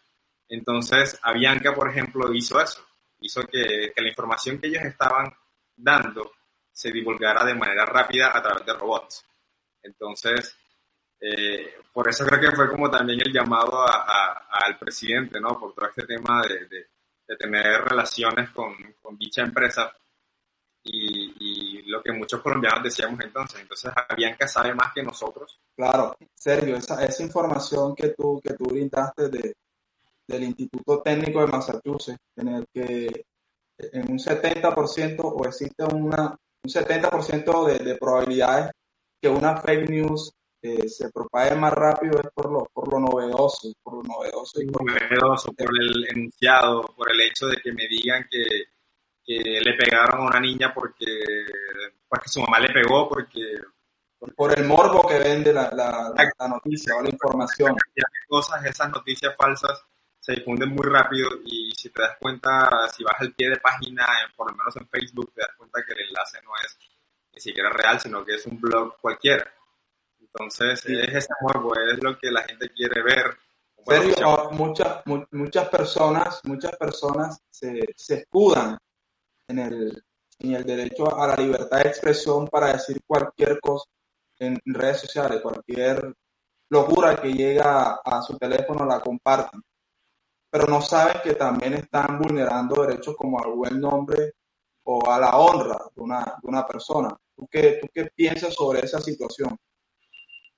Entonces, 0.48 1.18
Avianca, 1.22 1.74
por 1.74 1.88
ejemplo, 1.90 2.32
hizo 2.32 2.60
eso, 2.60 2.86
hizo 3.20 3.42
que, 3.42 3.92
que 3.94 4.00
la 4.00 4.08
información 4.08 4.58
que 4.58 4.68
ellos 4.68 4.84
estaban 4.84 5.32
dando 5.82 6.32
se 6.72 6.90
divulgara 6.90 7.44
de 7.44 7.54
manera 7.54 7.84
rápida 7.84 8.36
a 8.36 8.42
través 8.42 8.64
de 8.64 8.72
robots. 8.72 9.24
Entonces, 9.82 10.56
eh, 11.20 11.74
por 11.92 12.08
eso 12.08 12.24
creo 12.24 12.40
que 12.40 12.56
fue 12.56 12.70
como 12.70 12.90
también 12.90 13.20
el 13.20 13.32
llamado 13.32 13.84
al 13.86 14.78
presidente, 14.78 15.40
¿no? 15.40 15.58
Por 15.58 15.74
todo 15.74 15.86
este 15.86 16.04
tema 16.04 16.42
de, 16.42 16.66
de, 16.66 16.86
tener 17.38 17.82
relaciones 17.82 18.50
con, 18.50 18.74
dicha 19.16 19.40
empresa 19.40 19.90
y, 20.82 21.32
y, 21.38 21.82
lo 21.90 22.02
que 22.02 22.12
muchos 22.12 22.42
colombianos 22.42 22.82
decíamos 22.82 23.18
entonces. 23.20 23.60
Entonces, 23.60 23.90
Avianca 24.08 24.46
sabe 24.46 24.74
más 24.74 24.92
que 24.92 25.02
nosotros. 25.02 25.58
Claro, 25.74 26.14
Sergio, 26.34 26.76
esa, 26.76 27.02
esa 27.02 27.22
información 27.22 27.94
que 27.94 28.08
tú, 28.10 28.38
que 28.42 28.52
tú 28.52 28.64
brindaste 28.64 29.30
de, 29.30 29.56
del 30.26 30.42
Instituto 30.42 31.00
Técnico 31.00 31.40
de 31.40 31.46
Massachusetts, 31.46 32.20
en 32.36 32.48
el 32.48 32.66
que 32.72 33.24
en 33.92 34.10
un 34.10 34.18
70% 34.18 35.20
o 35.22 35.46
existe 35.46 35.84
una, 35.84 36.36
un 36.64 36.70
70% 36.70 37.66
de, 37.66 37.78
de 37.84 37.96
probabilidades 37.96 38.70
que 39.20 39.28
una 39.28 39.56
fake 39.56 39.88
news 39.88 40.32
eh, 40.62 40.88
se 40.88 41.10
propague 41.10 41.56
más 41.56 41.72
rápido 41.72 42.20
es 42.20 42.30
por 42.32 42.50
lo, 42.50 42.64
por 42.72 42.92
lo 42.92 43.00
novedoso, 43.00 43.72
por 43.82 43.94
lo 43.94 44.02
novedoso. 44.02 44.62
Y 44.62 44.66
por, 44.66 44.84
novedoso, 44.84 45.52
por 45.52 45.68
el 45.80 46.06
enunciado, 46.08 46.82
por 46.96 47.10
el 47.10 47.20
hecho 47.20 47.46
de 47.46 47.56
que 47.56 47.72
me 47.72 47.86
digan 47.88 48.26
que, 48.30 48.46
que 49.24 49.60
le 49.60 49.74
pegaron 49.74 50.20
a 50.20 50.26
una 50.26 50.40
niña 50.40 50.72
porque, 50.72 51.06
porque 52.08 52.28
su 52.28 52.40
mamá 52.40 52.60
le 52.60 52.72
pegó, 52.72 53.08
porque... 53.08 53.40
Por 54.36 54.56
el 54.56 54.64
morbo 54.66 55.04
que 55.08 55.18
vende 55.18 55.52
la, 55.52 55.68
la, 55.72 56.14
la 56.38 56.46
noticia 56.48 56.94
o 56.94 57.02
la 57.02 57.10
información. 57.10 57.74
Cosas, 58.28 58.64
esas 58.64 58.88
noticias 58.88 59.34
falsas 59.36 59.84
se 60.22 60.34
difunden 60.34 60.68
muy 60.68 60.86
rápido 60.86 61.30
y 61.44 61.72
si 61.72 61.90
te 61.90 62.00
das 62.00 62.16
cuenta, 62.20 62.88
si 62.96 63.02
vas 63.02 63.20
al 63.20 63.34
pie 63.34 63.50
de 63.50 63.56
página, 63.56 64.06
por 64.36 64.48
lo 64.48 64.56
menos 64.56 64.76
en 64.76 64.88
Facebook, 64.88 65.32
te 65.34 65.40
das 65.40 65.50
cuenta 65.58 65.82
que 65.84 65.94
el 65.94 66.08
enlace 66.08 66.38
no 66.44 66.52
es 66.64 66.78
ni 67.34 67.40
siquiera 67.40 67.70
real, 67.70 67.98
sino 67.98 68.24
que 68.24 68.36
es 68.36 68.46
un 68.46 68.60
blog 68.60 68.98
cualquiera. 69.00 69.52
Entonces, 70.20 70.86
es 70.86 71.14
ese 71.14 71.34
morbo, 71.40 71.74
es 71.74 72.00
lo 72.00 72.16
que 72.16 72.30
la 72.30 72.42
gente 72.42 72.70
quiere 72.70 73.02
ver. 73.02 73.36
Serio, 73.84 74.50
muchas, 74.52 75.02
muchas 75.32 75.68
personas, 75.68 76.40
muchas 76.44 76.76
personas 76.76 77.42
se, 77.50 77.80
se 77.96 78.14
escudan 78.14 78.78
en 79.48 79.58
el, 79.58 80.04
en 80.38 80.54
el 80.54 80.62
derecho 80.62 81.18
a 81.20 81.26
la 81.26 81.34
libertad 81.34 81.78
de 81.78 81.88
expresión 81.88 82.46
para 82.46 82.74
decir 82.74 83.00
cualquier 83.04 83.58
cosa 83.58 83.90
en 84.38 84.60
redes 84.66 85.00
sociales, 85.00 85.40
cualquier 85.42 86.14
locura 86.68 87.16
que 87.16 87.32
llega 87.32 87.94
a 88.04 88.22
su 88.22 88.38
teléfono 88.38 88.86
la 88.86 89.00
comparten 89.00 89.60
pero 90.52 90.66
no 90.66 90.82
saben 90.82 91.22
que 91.24 91.32
también 91.32 91.72
están 91.72 92.18
vulnerando 92.18 92.82
derechos 92.82 93.16
como 93.16 93.42
al 93.42 93.52
buen 93.52 93.80
nombre 93.80 94.34
o 94.82 95.10
a 95.10 95.18
la 95.18 95.38
honra 95.38 95.78
de 95.96 96.02
una, 96.02 96.18
de 96.24 96.46
una 96.46 96.66
persona. 96.66 97.08
¿Tú 97.34 97.48
qué, 97.50 97.78
¿Tú 97.80 97.88
qué 97.90 98.04
piensas 98.14 98.52
sobre 98.52 98.80
esa 98.80 99.00
situación? 99.00 99.56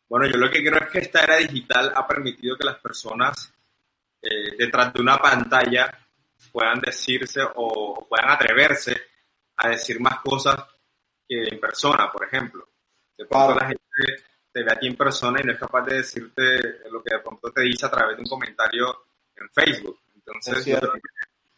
Bueno, 0.09 0.27
yo 0.27 0.37
lo 0.37 0.51
que 0.51 0.65
creo 0.65 0.81
es 0.81 0.91
que 0.91 0.99
esta 0.99 1.23
era 1.23 1.37
digital 1.37 1.93
ha 1.95 2.09
permitido 2.09 2.57
que 2.57 2.65
las 2.67 2.81
personas 2.81 3.55
eh, 4.21 4.57
detrás 4.59 4.93
de 4.93 5.01
una 5.01 5.17
pantalla 5.19 5.97
puedan 6.51 6.81
decirse 6.81 7.43
o 7.55 8.05
puedan 8.09 8.31
atreverse 8.31 9.01
a 9.59 9.69
decir 9.69 10.01
más 10.01 10.19
cosas 10.19 10.57
que 11.29 11.41
en 11.55 11.61
persona, 11.61 12.11
por 12.11 12.25
ejemplo. 12.25 12.69
De 13.17 13.27
pronto 13.27 13.55
la 13.55 13.69
gente 13.69 13.85
te 14.51 14.61
ve 14.65 14.73
a 14.73 14.77
ti 14.77 14.89
en 14.89 14.97
persona 14.97 15.41
y 15.41 15.47
no 15.47 15.53
es 15.53 15.59
capaz 15.61 15.83
de 15.83 15.99
decirte 15.99 16.81
lo 16.91 17.01
que 17.01 17.15
de 17.15 17.21
pronto 17.21 17.53
te 17.53 17.61
dice 17.61 17.87
a 17.87 17.91
través 17.93 18.17
de 18.17 18.23
un 18.23 18.29
comentario 18.29 19.05
en 19.37 19.51
Facebook. 19.51 20.01
Entonces, 20.15 20.79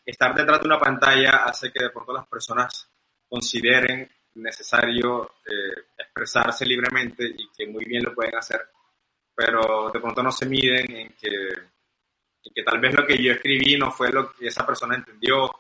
estar 0.04 0.34
detrás 0.34 0.60
de 0.60 0.66
una 0.66 0.78
pantalla 0.78 1.44
hace 1.44 1.72
que 1.72 1.84
de 1.84 1.90
pronto 1.90 2.12
las 2.12 2.26
personas 2.26 2.88
consideren 3.28 4.08
necesario 4.34 5.32
eh, 5.46 5.88
expresarse 5.96 6.64
libremente 6.64 7.24
y 7.24 7.48
que 7.56 7.66
muy 7.66 7.84
bien 7.84 8.04
lo 8.04 8.14
pueden 8.14 8.36
hacer, 8.36 8.60
pero 9.34 9.90
de 9.92 10.00
pronto 10.00 10.22
no 10.22 10.30
se 10.30 10.46
miden 10.46 10.90
en 10.92 11.08
que, 11.14 11.28
en 11.28 12.52
que 12.54 12.62
tal 12.62 12.78
vez 12.80 12.94
lo 12.94 13.06
que 13.06 13.22
yo 13.22 13.32
escribí 13.32 13.76
no 13.76 13.90
fue 13.90 14.12
lo 14.12 14.32
que 14.32 14.48
esa 14.48 14.66
persona 14.66 14.94
entendió 14.94 15.50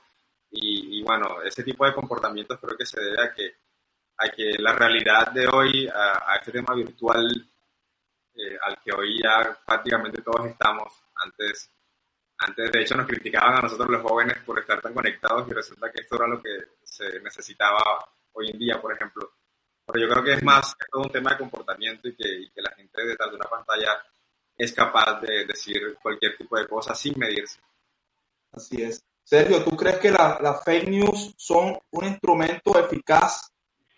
y, 0.58 1.02
bueno, 1.02 1.42
ese 1.42 1.62
tipo 1.62 1.84
de 1.84 1.92
comportamientos 1.92 2.58
creo 2.58 2.78
que 2.78 2.86
se 2.86 3.00
debe 3.00 3.22
a 3.22 3.34
que, 3.34 3.56
a 4.18 4.28
que 4.28 4.54
la 4.58 4.72
realidad 4.72 5.30
de 5.32 5.46
hoy, 5.46 5.86
a, 5.88 6.36
este 6.36 6.52
tema 6.52 6.74
virtual 6.74 7.28
eh, 8.34 8.56
al 8.62 8.78
que 8.82 8.92
hoy 8.92 9.20
ya 9.22 9.58
prácticamente 9.66 10.22
todos 10.22 10.46
estamos, 10.46 10.92
antes 11.16 11.70
antes, 12.38 12.70
de 12.70 12.82
hecho, 12.82 12.96
nos 12.96 13.06
criticaban 13.06 13.56
a 13.56 13.62
nosotros 13.62 13.88
los 13.88 14.02
jóvenes 14.02 14.38
por 14.44 14.58
estar 14.58 14.80
tan 14.80 14.92
conectados 14.92 15.48
y 15.48 15.52
resulta 15.52 15.90
que 15.90 16.02
esto 16.02 16.16
era 16.16 16.26
lo 16.26 16.42
que 16.42 16.50
se 16.82 17.20
necesitaba 17.20 17.80
hoy 18.32 18.50
en 18.50 18.58
día, 18.58 18.80
por 18.80 18.92
ejemplo. 18.92 19.32
Pero 19.86 20.06
yo 20.06 20.12
creo 20.12 20.24
que 20.24 20.32
es 20.34 20.42
más 20.42 20.74
es 20.78 20.86
todo 20.90 21.02
un 21.02 21.10
tema 21.10 21.30
de 21.30 21.38
comportamiento 21.38 22.08
y 22.08 22.16
que, 22.16 22.50
que 22.54 22.62
la 22.62 22.72
gente 22.72 23.06
detrás 23.06 23.30
de 23.30 23.36
una 23.36 23.48
pantalla 23.48 24.02
es 24.56 24.72
capaz 24.72 25.20
de 25.20 25.46
decir 25.46 25.96
cualquier 26.02 26.36
tipo 26.36 26.58
de 26.58 26.66
cosa 26.66 26.94
sin 26.94 27.18
medirse. 27.18 27.60
Así 28.52 28.82
es. 28.82 29.02
Sergio, 29.22 29.64
¿tú 29.64 29.76
crees 29.76 29.98
que 29.98 30.10
las 30.10 30.64
fake 30.64 30.88
news 30.88 31.34
son 31.36 31.76
un 31.90 32.04
instrumento 32.04 32.78
eficaz? 32.78 33.52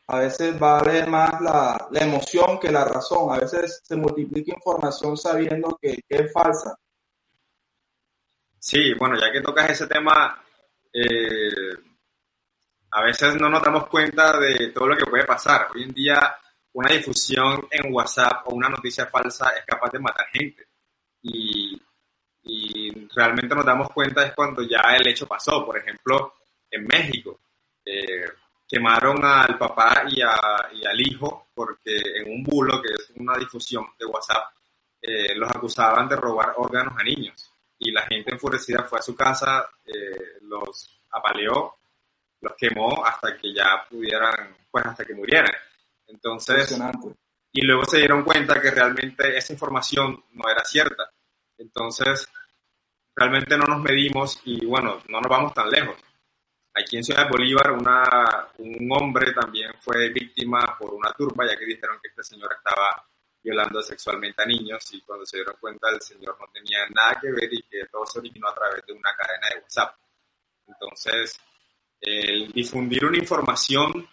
A 0.06 0.20
veces 0.20 0.58
vale 0.58 1.06
más 1.06 1.40
la, 1.40 1.88
la, 1.90 2.00
emoción 2.00 2.58
que 2.58 2.72
la 2.72 2.84
razón. 2.84 3.30
A 3.30 3.38
veces 3.38 3.82
se 3.84 3.94
multiplica 3.94 4.54
información 4.56 5.18
sabiendo 5.18 5.78
que, 5.80 6.00
que 6.08 6.16
es 6.16 6.32
falsa. 6.32 6.78
Sí, 8.60 8.92
bueno, 8.94 9.16
ya 9.18 9.30
que 9.30 9.40
tocas 9.40 9.70
ese 9.70 9.86
tema, 9.86 10.42
eh, 10.92 11.74
a 12.90 13.02
veces 13.02 13.34
no 13.36 13.48
nos 13.48 13.62
damos 13.62 13.86
cuenta 13.88 14.38
de 14.38 14.68
todo 14.68 14.88
lo 14.88 14.96
que 14.96 15.06
puede 15.06 15.24
pasar. 15.24 15.68
Hoy 15.74 15.84
en 15.84 15.92
día, 15.92 16.36
una 16.72 16.92
difusión 16.92 17.66
en 17.70 17.92
WhatsApp 17.94 18.46
o 18.48 18.54
una 18.54 18.68
noticia 18.68 19.06
falsa 19.06 19.50
es 19.50 19.64
capaz 19.64 19.90
de 19.92 19.98
matar 20.00 20.26
gente. 20.32 20.66
Y, 21.22 21.80
realmente 23.14 23.54
nos 23.54 23.64
damos 23.64 23.90
cuenta 23.90 24.24
es 24.24 24.32
cuando 24.32 24.62
ya 24.62 24.80
el 24.96 25.06
hecho 25.06 25.26
pasó. 25.26 25.64
Por 25.66 25.78
ejemplo, 25.78 26.34
en 26.70 26.86
México, 26.86 27.40
eh, 27.84 28.24
quemaron 28.66 29.24
al 29.24 29.58
papá 29.58 30.04
y, 30.08 30.20
al 30.22 31.00
hijo 31.00 31.48
porque 31.54 32.00
en 32.16 32.32
un 32.32 32.44
bulo, 32.44 32.80
que 32.80 32.92
es 32.94 33.10
una 33.16 33.36
difusión 33.36 33.86
de 33.98 34.06
WhatsApp, 34.06 34.52
eh, 35.02 35.34
los 35.36 35.50
acusaban 35.50 36.08
de 36.08 36.16
robar 36.16 36.54
órganos 36.56 36.94
a 36.98 37.02
niños 37.02 37.52
y 37.78 37.90
la 37.92 38.02
gente 38.02 38.32
enfurecida 38.32 38.82
fue 38.82 38.98
a 38.98 39.02
su 39.02 39.14
casa, 39.14 39.68
eh, 39.84 40.38
los 40.42 41.00
apaleó, 41.10 41.76
los 42.40 42.54
quemó 42.56 43.04
hasta 43.04 43.36
que 43.36 43.52
ya 43.54 43.84
pudieran, 43.88 44.56
pues 44.70 44.84
hasta 44.86 45.04
que 45.04 45.14
murieran. 45.14 45.54
Entonces, 46.06 46.76
y 47.52 47.62
luego 47.62 47.84
se 47.84 47.98
dieron 47.98 48.24
cuenta 48.24 48.60
que 48.60 48.70
realmente 48.70 49.36
esa 49.36 49.52
información 49.52 50.24
no 50.32 50.48
era 50.48 50.64
cierta. 50.64 51.10
Entonces, 51.56 52.28
realmente 53.14 53.56
no 53.56 53.64
nos 53.64 53.80
medimos 53.80 54.40
y 54.44 54.64
bueno, 54.64 55.02
no 55.08 55.20
nos 55.20 55.30
vamos 55.30 55.54
tan 55.54 55.70
lejos. 55.70 55.96
Aquí 56.74 56.96
en 56.96 57.04
Ciudad 57.04 57.24
de 57.24 57.30
Bolívar, 57.30 57.72
una, 57.72 58.48
un 58.58 58.88
hombre 58.92 59.32
también 59.32 59.72
fue 59.80 60.10
víctima 60.10 60.76
por 60.78 60.94
una 60.94 61.12
turba, 61.12 61.44
ya 61.46 61.58
que 61.58 61.66
dijeron 61.66 61.98
que 62.00 62.08
este 62.08 62.22
señor 62.22 62.50
estaba 62.56 63.04
violando 63.48 63.80
sexualmente 63.80 64.42
a 64.42 64.46
niños 64.46 64.84
y 64.92 65.00
cuando 65.00 65.24
se 65.24 65.38
dieron 65.38 65.56
cuenta 65.58 65.88
el 65.90 66.00
señor 66.02 66.36
no 66.38 66.46
tenía 66.52 66.86
nada 66.94 67.18
que 67.18 67.30
ver 67.30 67.52
y 67.52 67.62
que 67.62 67.86
todo 67.90 68.04
se 68.04 68.18
originó 68.18 68.48
a 68.48 68.54
través 68.54 68.84
de 68.86 68.92
una 68.92 69.10
cadena 69.16 69.48
de 69.48 69.60
WhatsApp. 69.60 69.96
Entonces, 70.66 71.40
el 71.98 72.52
difundir 72.52 73.06
una 73.06 73.16
información 73.16 74.06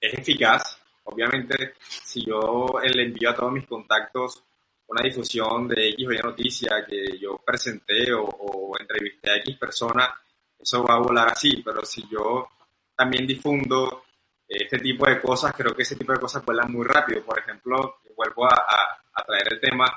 es 0.00 0.14
eficaz. 0.14 0.78
Obviamente, 1.04 1.74
si 1.86 2.24
yo 2.24 2.66
le 2.82 3.02
envío 3.02 3.30
a 3.30 3.34
todos 3.34 3.52
mis 3.52 3.66
contactos 3.66 4.42
una 4.88 5.02
difusión 5.02 5.68
de 5.68 5.90
X 5.90 6.06
o 6.08 6.12
Y 6.12 6.18
noticia 6.18 6.86
que 6.88 7.18
yo 7.18 7.38
presenté 7.44 8.12
o, 8.14 8.24
o 8.24 8.78
entrevisté 8.78 9.32
a 9.32 9.36
X 9.36 9.58
persona, 9.58 10.14
eso 10.58 10.82
va 10.82 10.94
a 10.94 11.00
volar 11.00 11.28
así, 11.28 11.62
pero 11.62 11.84
si 11.84 12.08
yo 12.08 12.48
también 12.96 13.26
difundo 13.26 14.04
este 14.48 14.78
tipo 14.78 15.06
de 15.06 15.20
cosas, 15.20 15.52
creo 15.52 15.74
que 15.74 15.82
ese 15.82 15.96
tipo 15.96 16.12
de 16.12 16.20
cosas 16.20 16.44
vuelan 16.44 16.72
muy 16.72 16.86
rápido. 16.86 17.22
Por 17.24 17.38
ejemplo, 17.38 17.98
vuelvo 18.16 18.46
a, 18.46 18.64
a, 19.12 19.24
traer 19.24 19.52
el 19.52 19.60
tema, 19.60 19.92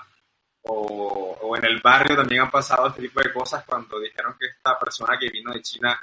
o, 0.63 1.38
o, 1.41 1.57
en 1.57 1.65
el 1.65 1.81
barrio 1.81 2.15
también 2.15 2.41
han 2.41 2.51
pasado 2.51 2.88
este 2.88 3.03
tipo 3.03 3.21
de 3.21 3.33
cosas 3.33 3.63
cuando 3.65 3.99
dijeron 3.99 4.35
que 4.39 4.47
esta 4.47 4.77
persona 4.77 5.17
que 5.17 5.29
vino 5.29 5.53
de 5.53 5.61
China 5.61 5.99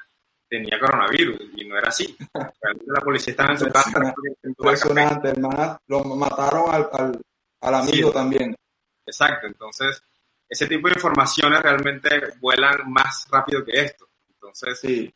tenía 0.48 0.78
coronavirus 0.78 1.40
y 1.54 1.64
no 1.64 1.76
era 1.76 1.88
así. 1.88 2.16
La 2.86 3.00
policía 3.00 3.32
estaba 3.32 3.52
en 3.52 3.58
su 3.58 3.68
casa. 3.68 4.14
Impresionante, 4.42 5.28
hermano. 5.28 5.80
Lo 5.86 6.04
mataron 6.04 6.74
al, 6.74 6.88
al, 6.92 7.20
al 7.60 7.74
amigo 7.74 8.10
también. 8.10 8.56
Exacto, 9.04 9.46
entonces 9.46 10.02
ese 10.48 10.66
tipo 10.66 10.88
de 10.88 10.94
informaciones 10.94 11.60
realmente 11.60 12.08
vuelan 12.40 12.90
más 12.90 13.26
rápido 13.30 13.64
que 13.64 13.80
esto. 13.80 14.08
Entonces, 14.28 14.78
Sí, 14.80 15.12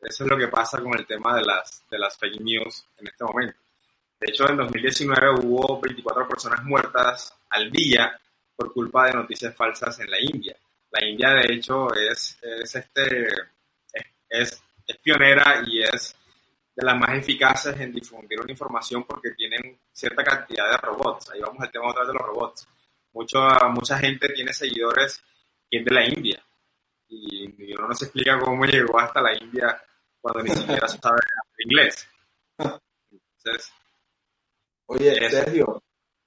eso 0.00 0.24
es 0.24 0.30
lo 0.30 0.36
que 0.36 0.48
pasa 0.48 0.80
con 0.80 0.96
el 0.98 1.06
tema 1.06 1.36
de 1.36 1.42
las, 1.42 1.84
de 1.90 1.98
las 1.98 2.16
fake 2.16 2.40
news 2.40 2.86
en 2.98 3.08
este 3.08 3.24
momento. 3.24 3.58
De 4.20 4.30
hecho, 4.30 4.48
en 4.48 4.56
2019 4.56 5.40
hubo 5.40 5.80
24 5.80 6.28
personas 6.28 6.64
muertas 6.64 7.34
al 7.50 7.70
día 7.70 8.18
por 8.56 8.72
culpa 8.72 9.06
de 9.06 9.14
noticias 9.14 9.54
falsas 9.54 9.98
en 10.00 10.10
la 10.10 10.20
India. 10.20 10.56
La 10.90 11.04
India, 11.04 11.30
de 11.30 11.54
hecho, 11.54 11.94
es, 11.94 12.38
es, 12.42 12.74
este, 12.74 13.28
es, 14.28 14.62
pionera 15.02 15.62
y 15.66 15.82
es 15.82 16.16
de 16.74 16.84
las 16.84 16.98
más 16.98 17.10
eficaces 17.16 17.78
en 17.78 17.92
difundir 17.92 18.40
una 18.40 18.50
información 18.50 19.04
porque 19.04 19.30
tienen 19.32 19.78
cierta 19.92 20.24
cantidad 20.24 20.70
de 20.70 20.76
robots. 20.78 21.30
Ahí 21.30 21.40
vamos 21.40 21.60
al 21.60 21.70
tema 21.70 21.90
otra 21.90 22.02
vez 22.02 22.08
de 22.08 22.14
los 22.14 22.26
robots. 22.26 22.68
Mucho, 23.12 23.38
mucha 23.70 23.98
gente 23.98 24.28
tiene 24.30 24.52
seguidores 24.52 25.22
que 25.70 25.78
es 25.78 25.84
de 25.84 25.90
la 25.90 26.06
India 26.06 26.42
y, 27.08 27.74
uno 27.74 27.88
no 27.88 27.94
se 27.94 28.04
explica 28.04 28.38
cómo 28.38 28.64
llegó 28.64 28.98
hasta 28.98 29.20
la 29.20 29.36
India 29.36 29.80
cuando 30.20 30.42
ni 30.42 30.50
siquiera 30.50 30.88
sabe 30.88 31.20
inglés. 31.58 32.08
Entonces, 32.58 33.72
Oye, 34.90 35.12
Eso. 35.12 35.36
Sergio, 35.36 35.82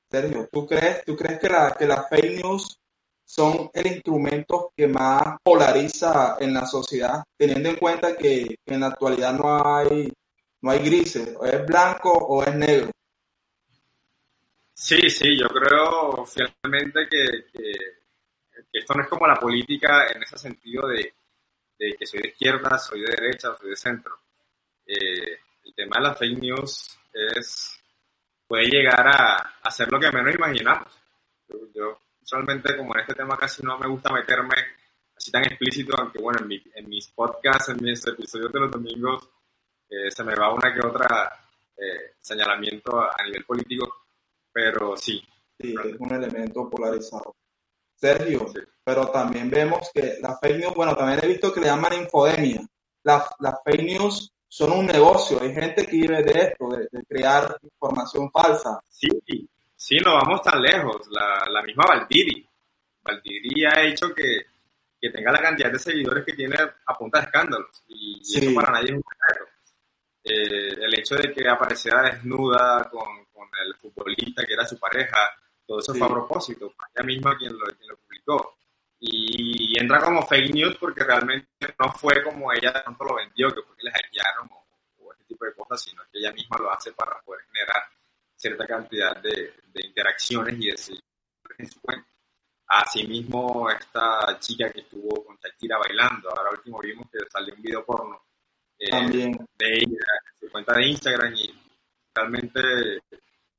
Sergio, 0.10 0.50
¿tú 0.52 0.68
crees, 0.68 1.04
tú 1.04 1.16
crees 1.16 1.40
que, 1.40 1.50
la, 1.50 1.76
que 1.78 1.88
las 1.88 2.08
fake 2.10 2.44
news 2.44 2.80
son 3.26 3.72
el 3.74 3.88
instrumento 3.88 4.72
que 4.76 4.88
más 4.88 5.38
polariza 5.44 6.38
en 6.40 6.54
la 6.54 6.66
sociedad, 6.66 7.24
teniendo 7.38 7.70
en 7.70 7.78
cuenta 7.78 8.16
que, 8.16 8.56
en 8.66 8.80
la 8.80 8.88
actualidad 8.88 9.34
no 9.34 9.66
hay, 9.66 10.12
no 10.62 10.72
hay 10.72 10.80
grises, 10.80 11.36
o 11.38 11.46
es 11.46 11.66
blanco 11.66 12.12
o 12.12 12.44
es 12.44 12.56
negro? 12.56 12.92
sí, 14.74 15.10
sí, 15.10 15.38
yo 15.40 15.48
creo 15.48 16.26
fielmente 16.26 17.08
que, 17.10 17.46
que, 17.52 17.72
que 18.72 18.80
esto 18.80 18.94
no 18.94 19.04
es 19.04 19.10
como 19.10 19.28
la 19.28 19.40
política 19.40 20.08
en 20.14 20.24
ese 20.24 20.38
sentido 20.38 20.88
de, 20.88 21.14
de 21.80 21.96
que 21.96 22.06
soy 22.06 22.22
de 22.22 22.30
izquierda, 22.30 22.78
soy 22.78 23.02
de 23.02 23.16
derecha, 23.16 23.56
soy 23.56 23.70
de 23.72 23.76
centro. 23.76 24.20
Eh, 24.86 25.40
el 25.64 25.74
tema 25.76 25.98
de 25.98 26.04
las 26.04 26.18
fake 26.18 26.40
news 26.40 27.00
es 27.14 27.81
puede 28.52 28.66
llegar 28.66 29.08
a, 29.08 29.38
a 29.64 29.72
ser 29.72 29.90
lo 29.90 29.98
que 29.98 30.12
menos 30.12 30.36
imaginamos. 30.36 30.88
Yo, 31.48 31.58
yo 31.74 32.00
como 32.78 32.94
en 32.96 33.00
este 33.02 33.14
tema 33.14 33.38
casi 33.38 33.64
no 33.64 33.78
me 33.78 33.88
gusta 33.88 34.12
meterme 34.12 34.56
así 35.16 35.32
tan 35.32 35.46
explícito, 35.46 35.96
aunque 35.98 36.20
bueno, 36.20 36.40
en, 36.42 36.48
mi- 36.50 36.64
en 36.76 36.90
mis 36.90 37.08
podcasts, 37.08 37.70
en 37.70 37.78
mis 37.82 38.06
episodios 38.06 38.52
de 38.52 38.60
los 38.60 38.72
domingos, 38.72 39.30
eh, 39.90 40.12
se 40.12 40.24
me 40.26 40.36
va 40.36 40.54
una 40.54 40.74
que 40.74 40.86
otra 40.86 41.32
eh, 41.78 42.16
señalamiento 42.20 43.00
a, 43.00 43.12
a 43.18 43.24
nivel 43.24 43.46
político, 43.46 43.88
pero 44.52 44.98
sí, 44.98 45.26
Sí, 45.58 45.74
es 45.86 45.96
un 46.00 46.12
elemento 46.14 46.70
polarizado. 46.70 47.36
Sergio, 47.96 48.48
Sí. 48.54 48.60
pero 48.84 49.08
también 49.12 49.50
vemos 49.50 49.90
que 49.94 50.18
las 50.22 50.40
fake 50.42 50.58
news, 50.58 50.74
bueno, 50.76 50.94
también 50.96 51.20
he 51.24 51.28
visto 51.28 51.54
que 51.54 51.62
le 51.62 51.68
llaman 51.68 51.94
infodemia. 51.94 52.62
Las, 53.04 53.30
las 53.40 53.56
fake 53.64 53.84
news 53.84 54.34
son 54.54 54.72
un 54.74 54.86
negocio, 54.86 55.40
hay 55.42 55.54
gente 55.54 55.86
que 55.86 55.96
vive 55.96 56.22
de 56.24 56.40
esto, 56.42 56.68
de, 56.70 56.88
de 56.92 57.04
crear 57.06 57.58
información 57.64 58.30
falsa. 58.32 58.84
sí, 58.90 59.08
sí, 59.78 59.98
no 60.06 60.14
vamos 60.16 60.42
tan 60.42 60.62
lejos. 60.62 61.08
La, 61.10 61.46
la 61.50 61.62
misma 61.64 61.86
Valdiri. 61.88 62.46
Valdiri 63.02 63.66
ha 63.66 63.82
hecho 63.82 64.14
que, 64.14 64.46
que 65.00 65.10
tenga 65.10 65.32
la 65.32 65.42
cantidad 65.42 65.72
de 65.72 65.80
seguidores 65.80 66.26
que 66.26 66.34
tiene 66.34 66.56
a 66.86 66.98
punta 66.98 67.20
de 67.20 67.26
escándalos. 67.28 67.82
Y, 67.88 68.20
y 68.20 68.26
Sí. 68.26 68.46
eso 68.46 68.54
para 68.54 68.74
nadie 68.74 68.90
es 68.90 68.96
un 68.98 69.04
secreto. 69.10 69.52
Eh, 70.24 70.86
el 70.86 70.94
hecho 71.00 71.16
de 71.16 71.32
que 71.34 71.48
apareciera 71.50 72.02
desnuda 72.04 72.90
con, 72.92 73.26
con 73.34 73.48
el 73.66 73.74
futbolista 73.78 74.46
que 74.46 74.54
era 74.54 74.68
su 74.68 74.78
pareja, 74.78 75.18
todo 75.66 75.80
eso 75.80 75.94
Sí. 75.94 76.00
fue 76.00 76.08
a 76.08 76.12
propósito, 76.12 76.70
fue 76.76 76.86
ella 76.94 77.06
misma 77.06 77.38
quien 77.38 77.54
lo, 77.58 77.66
quien 77.66 77.88
lo 77.90 77.96
publicó. 77.98 78.58
Y, 79.04 79.80
entra 79.80 80.00
como 80.00 80.22
fake 80.22 80.54
news 80.54 80.78
porque 80.78 81.04
realmente 81.04 81.48
no 81.80 81.92
fue 81.94 82.24
como 82.24 82.54
ella 82.54 82.72
de 82.72 82.82
pronto 82.82 83.04
lo 83.04 83.16
vendió, 83.16 83.50
que 83.50 83.64
fue 83.64 83.76
que 83.76 83.84
le 83.84 83.92
hackearon 83.92 84.48
o, 84.52 84.66
o 85.00 85.14
ese 85.14 85.24
tipo 85.24 85.44
de 85.44 85.54
cosas, 85.54 85.82
sino 85.82 86.04
que 86.12 86.20
ella 86.20 86.32
misma 86.32 86.58
lo 86.60 86.72
hace 86.72 86.92
para 86.92 87.20
poder 87.22 87.42
generar 87.52 87.84
cierta 88.36 88.68
cantidad 88.68 89.18
de, 89.18 89.54
de 89.74 89.88
interacciones 89.88 90.56
y 90.60 90.68
de 90.68 90.78
seguidores 90.78 91.60
en 91.60 91.68
su 91.68 91.82
cuenta. 91.82 92.08
Asimismo, 92.68 93.70
esta 93.70 94.38
chica 94.40 94.72
que 94.72 94.82
estuvo 94.82 95.26
con 95.26 95.36
Shakira 95.38 95.78
bailando, 95.80 96.30
ahora 96.30 96.52
último 96.52 96.80
vimos 96.80 97.08
que 97.12 97.20
salió 97.30 97.56
un 97.56 97.62
video 97.62 97.84
porno 97.84 98.24
eh, 98.78 98.90
También. 98.90 99.34
de 99.58 99.78
ella 99.78 100.06
en 100.32 100.40
su 100.40 100.52
cuenta 100.52 100.74
de 100.76 100.88
Instagram 100.88 101.34
y 101.36 101.54
realmente 102.14 102.62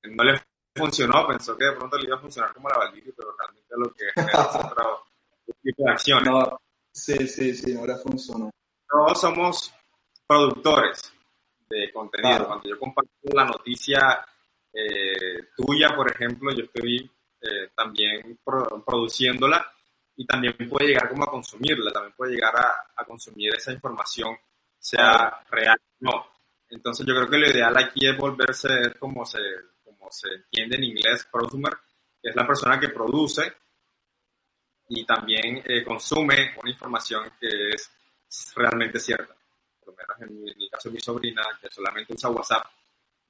no 0.05 0.25
le 0.25 0.41
funcionó, 0.75 1.27
pensó 1.27 1.57
que 1.59 1.67
de 1.67 1.73
pronto 1.73 1.99
le 1.99 2.07
iba 2.07 2.17
a 2.17 2.21
funcionar 2.21 2.55
como 2.55 2.69
la 2.69 2.79
Valdivia, 2.79 3.13
pero 3.17 3.37
realmente 3.37 3.75
lo 3.77 3.93
que 3.93 4.07
es 4.17 5.12
tipo 5.63 5.85
de 5.85 5.91
acciones. 5.91 6.31
No, 6.31 6.61
sí, 6.93 7.27
sí, 7.29 7.55
sí, 7.55 7.75
le 7.75 7.97
funciona. 7.97 8.51
Todos 8.89 9.21
somos 9.21 9.73
productores 10.27 11.13
de 11.69 11.91
contenido. 11.93 12.31
Claro. 12.31 12.47
Cuando 12.47 12.69
yo 12.69 12.79
comparto 12.79 13.11
la 13.35 13.45
noticia 13.45 14.25
eh, 14.73 15.49
tuya, 15.57 15.95
por 15.95 16.11
ejemplo, 16.11 16.51
yo 16.53 16.65
estoy 16.65 17.11
eh, 17.41 17.71
también 17.75 18.39
pro- 18.45 18.83
produciéndola 18.85 19.71
y 20.17 20.27
también 20.27 20.55
puede 20.69 20.89
llegar 20.89 21.09
como 21.09 21.25
a 21.25 21.31
consumirla, 21.31 21.91
también 21.91 22.15
puede 22.17 22.33
llegar 22.35 22.55
a, 22.57 22.85
a 22.97 23.05
consumir 23.05 23.55
esa 23.55 23.73
información, 23.73 24.37
sea 24.79 25.43
real 25.51 25.79
o 26.03 26.05
no. 26.05 26.27
Entonces 26.69 27.07
yo 27.07 27.15
creo 27.15 27.29
que 27.29 27.39
lo 27.39 27.51
ideal 27.51 27.77
aquí 27.77 28.07
es 28.07 28.17
volverse, 28.17 28.69
como 28.99 29.25
se, 29.27 29.39
como 29.85 30.11
se 30.11 30.29
entiende 30.35 30.77
en 30.77 30.85
inglés, 30.85 31.27
prosumer, 31.31 31.73
que 32.23 32.31
es 32.31 32.37
la 32.37 32.47
persona 32.47 32.79
que 32.79 32.89
produce 32.91 33.53
y 34.95 35.05
también 35.05 35.63
eh, 35.65 35.83
consume 35.85 36.55
una 36.61 36.71
información 36.71 37.31
que 37.41 37.71
es 37.71 37.91
realmente 38.55 39.01
cierta. 39.01 39.35
Por 39.81 39.89
lo 39.89 39.97
menos 39.97 40.21
en, 40.23 40.49
en 40.49 40.63
el 40.63 40.71
caso 40.71 40.89
de 40.89 40.95
mi 40.95 41.01
sobrina, 41.01 41.43
que 41.61 41.71
solamente 41.71 42.13
usa 42.13 42.31
WhatsApp, 42.31 42.67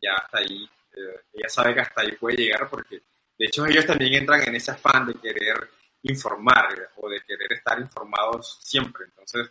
ya 0.00 0.14
hasta 0.14 0.38
ahí, 0.38 0.68
eh, 0.94 1.20
ella 1.32 1.48
sabe 1.48 1.74
que 1.74 1.80
hasta 1.80 2.00
ahí 2.02 2.12
puede 2.12 2.36
llegar 2.36 2.68
porque 2.68 3.00
de 3.38 3.46
hecho 3.46 3.64
ellos 3.66 3.86
también 3.86 4.14
entran 4.14 4.42
en 4.42 4.56
ese 4.56 4.72
afán 4.72 5.06
de 5.06 5.14
querer 5.14 5.70
informar 6.02 6.90
o 6.96 7.08
de 7.08 7.20
querer 7.22 7.52
estar 7.52 7.78
informados 7.80 8.58
siempre. 8.60 9.04
Entonces, 9.04 9.50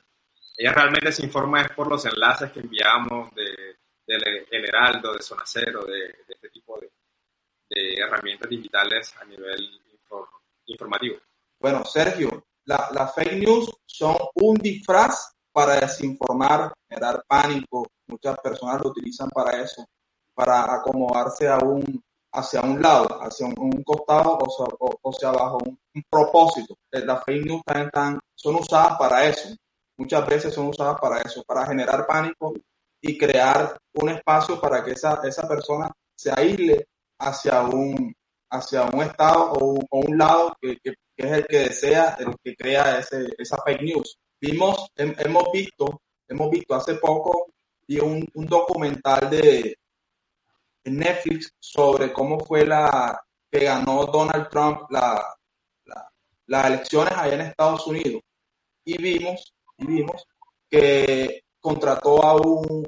ella 0.58 0.74
realmente 0.74 1.12
se 1.13 1.24
informa 1.26 1.62
es 1.62 1.69
por 1.71 1.88
los 1.88 2.06
enlaces 2.06 2.52
que 2.52 2.60
enviamos 2.60 3.34
de, 3.34 3.78
del 4.06 4.45
El 4.52 4.65
Heraldo, 4.65 5.13
de 5.13 5.21
Zona 5.24 5.43
Cero, 5.45 5.86
de, 5.86 6.00
de 6.00 6.34
este 6.36 6.50
tipo 6.50 6.78
de, 6.80 6.91
de 7.69 8.00
herramientas 8.00 8.50
digitales 8.50 9.15
a 9.17 9.24
nivel 9.26 9.82
infor- 9.93 10.30
informativo. 10.65 11.17
Bueno, 11.62 11.86
Sergio, 11.86 12.43
la- 12.65 12.89
las 12.91 13.13
fake 13.13 13.34
news 13.38 13.69
son 13.86 14.15
un 14.36 14.56
disfraz 14.56 15.32
para 15.54 15.76
desinformar, 15.80 16.74
generar 16.89 17.24
pánico. 17.28 17.86
Muchas 18.08 18.38
personas 18.39 18.82
lo 18.82 18.89
utilizan 18.89 19.30
para 19.30 19.62
eso, 19.62 19.86
para 20.34 20.74
acomodarse 20.76 21.47
a 21.47 21.58
un, 21.60 22.02
hacia 22.34 22.62
un 22.62 22.82
lado, 22.82 23.08
hacia 23.21 23.45
un, 23.47 23.84
costado 23.84 24.38
o, 24.39 24.50
sea, 24.50 24.65
o, 25.02 25.13
sea, 25.13 25.32
bajo 25.32 25.58
un, 25.65 25.78
propósito. 26.10 26.76
Eh, 26.91 27.06
Las 27.06 27.24
fake 27.26 27.45
news 27.45 27.62
también 27.65 27.88
están- 27.88 28.19
son 28.36 28.56
usadas 28.56 28.97
para 28.97 29.26
eso. 29.26 29.50
Muchas 29.97 30.26
veces 30.28 30.54
son 30.54 30.67
usadas 30.67 30.97
para 31.00 31.19
eso, 31.21 31.43
para 31.43 31.65
generar 31.65 32.08
pánico 32.08 32.54
y 33.02 33.17
crear 33.17 33.78
un 33.95 34.10
espacio 34.10 34.60
para 34.60 34.84
que 34.84 34.91
esa, 34.91 35.19
esa 35.24 35.47
persona 35.47 35.91
se 36.15 36.32
aísle 36.36 36.88
hacia 37.19 37.62
un, 37.62 38.13
hacia 38.50 38.84
un 38.84 39.02
estado 39.04 39.52
o 39.54 39.80
un, 39.91 40.17
lado 40.17 40.56
que- 40.62 40.78
es 41.27 41.31
el 41.31 41.45
que 41.47 41.60
desea, 41.60 42.15
el 42.19 42.36
que 42.43 42.55
crea 42.55 42.99
ese, 42.99 43.27
esa 43.38 43.57
fake 43.65 43.81
news. 43.81 44.17
Vimos, 44.39 44.89
hem- 44.95 45.15
hemos 45.19 45.51
visto, 45.51 46.01
hemos 46.27 46.49
visto 46.49 46.75
hace 46.75 46.95
poco 46.95 47.47
un, 48.01 48.25
un 48.36 48.45
documental 48.47 49.29
de 49.29 49.75
Netflix 50.86 51.53
sobre 51.60 52.12
cómo 52.12 52.39
fue 52.39 52.65
la 52.65 53.19
que 53.51 53.65
ganó 53.65 54.05
Donald 54.05 54.49
Trump 54.49 54.89
la, 54.89 55.21
la- 55.86 56.10
las 56.47 56.65
elecciones 56.67 57.13
allá 57.15 57.34
en 57.36 57.41
Estados 57.41 57.86
Unidos. 57.88 58.21
Y 58.86 58.97
vimos, 58.97 59.53
y 59.77 59.86
vimos 59.86 60.25
que 60.69 61.41
contrató 61.60 62.23
a 62.23 62.36
un 62.36 62.88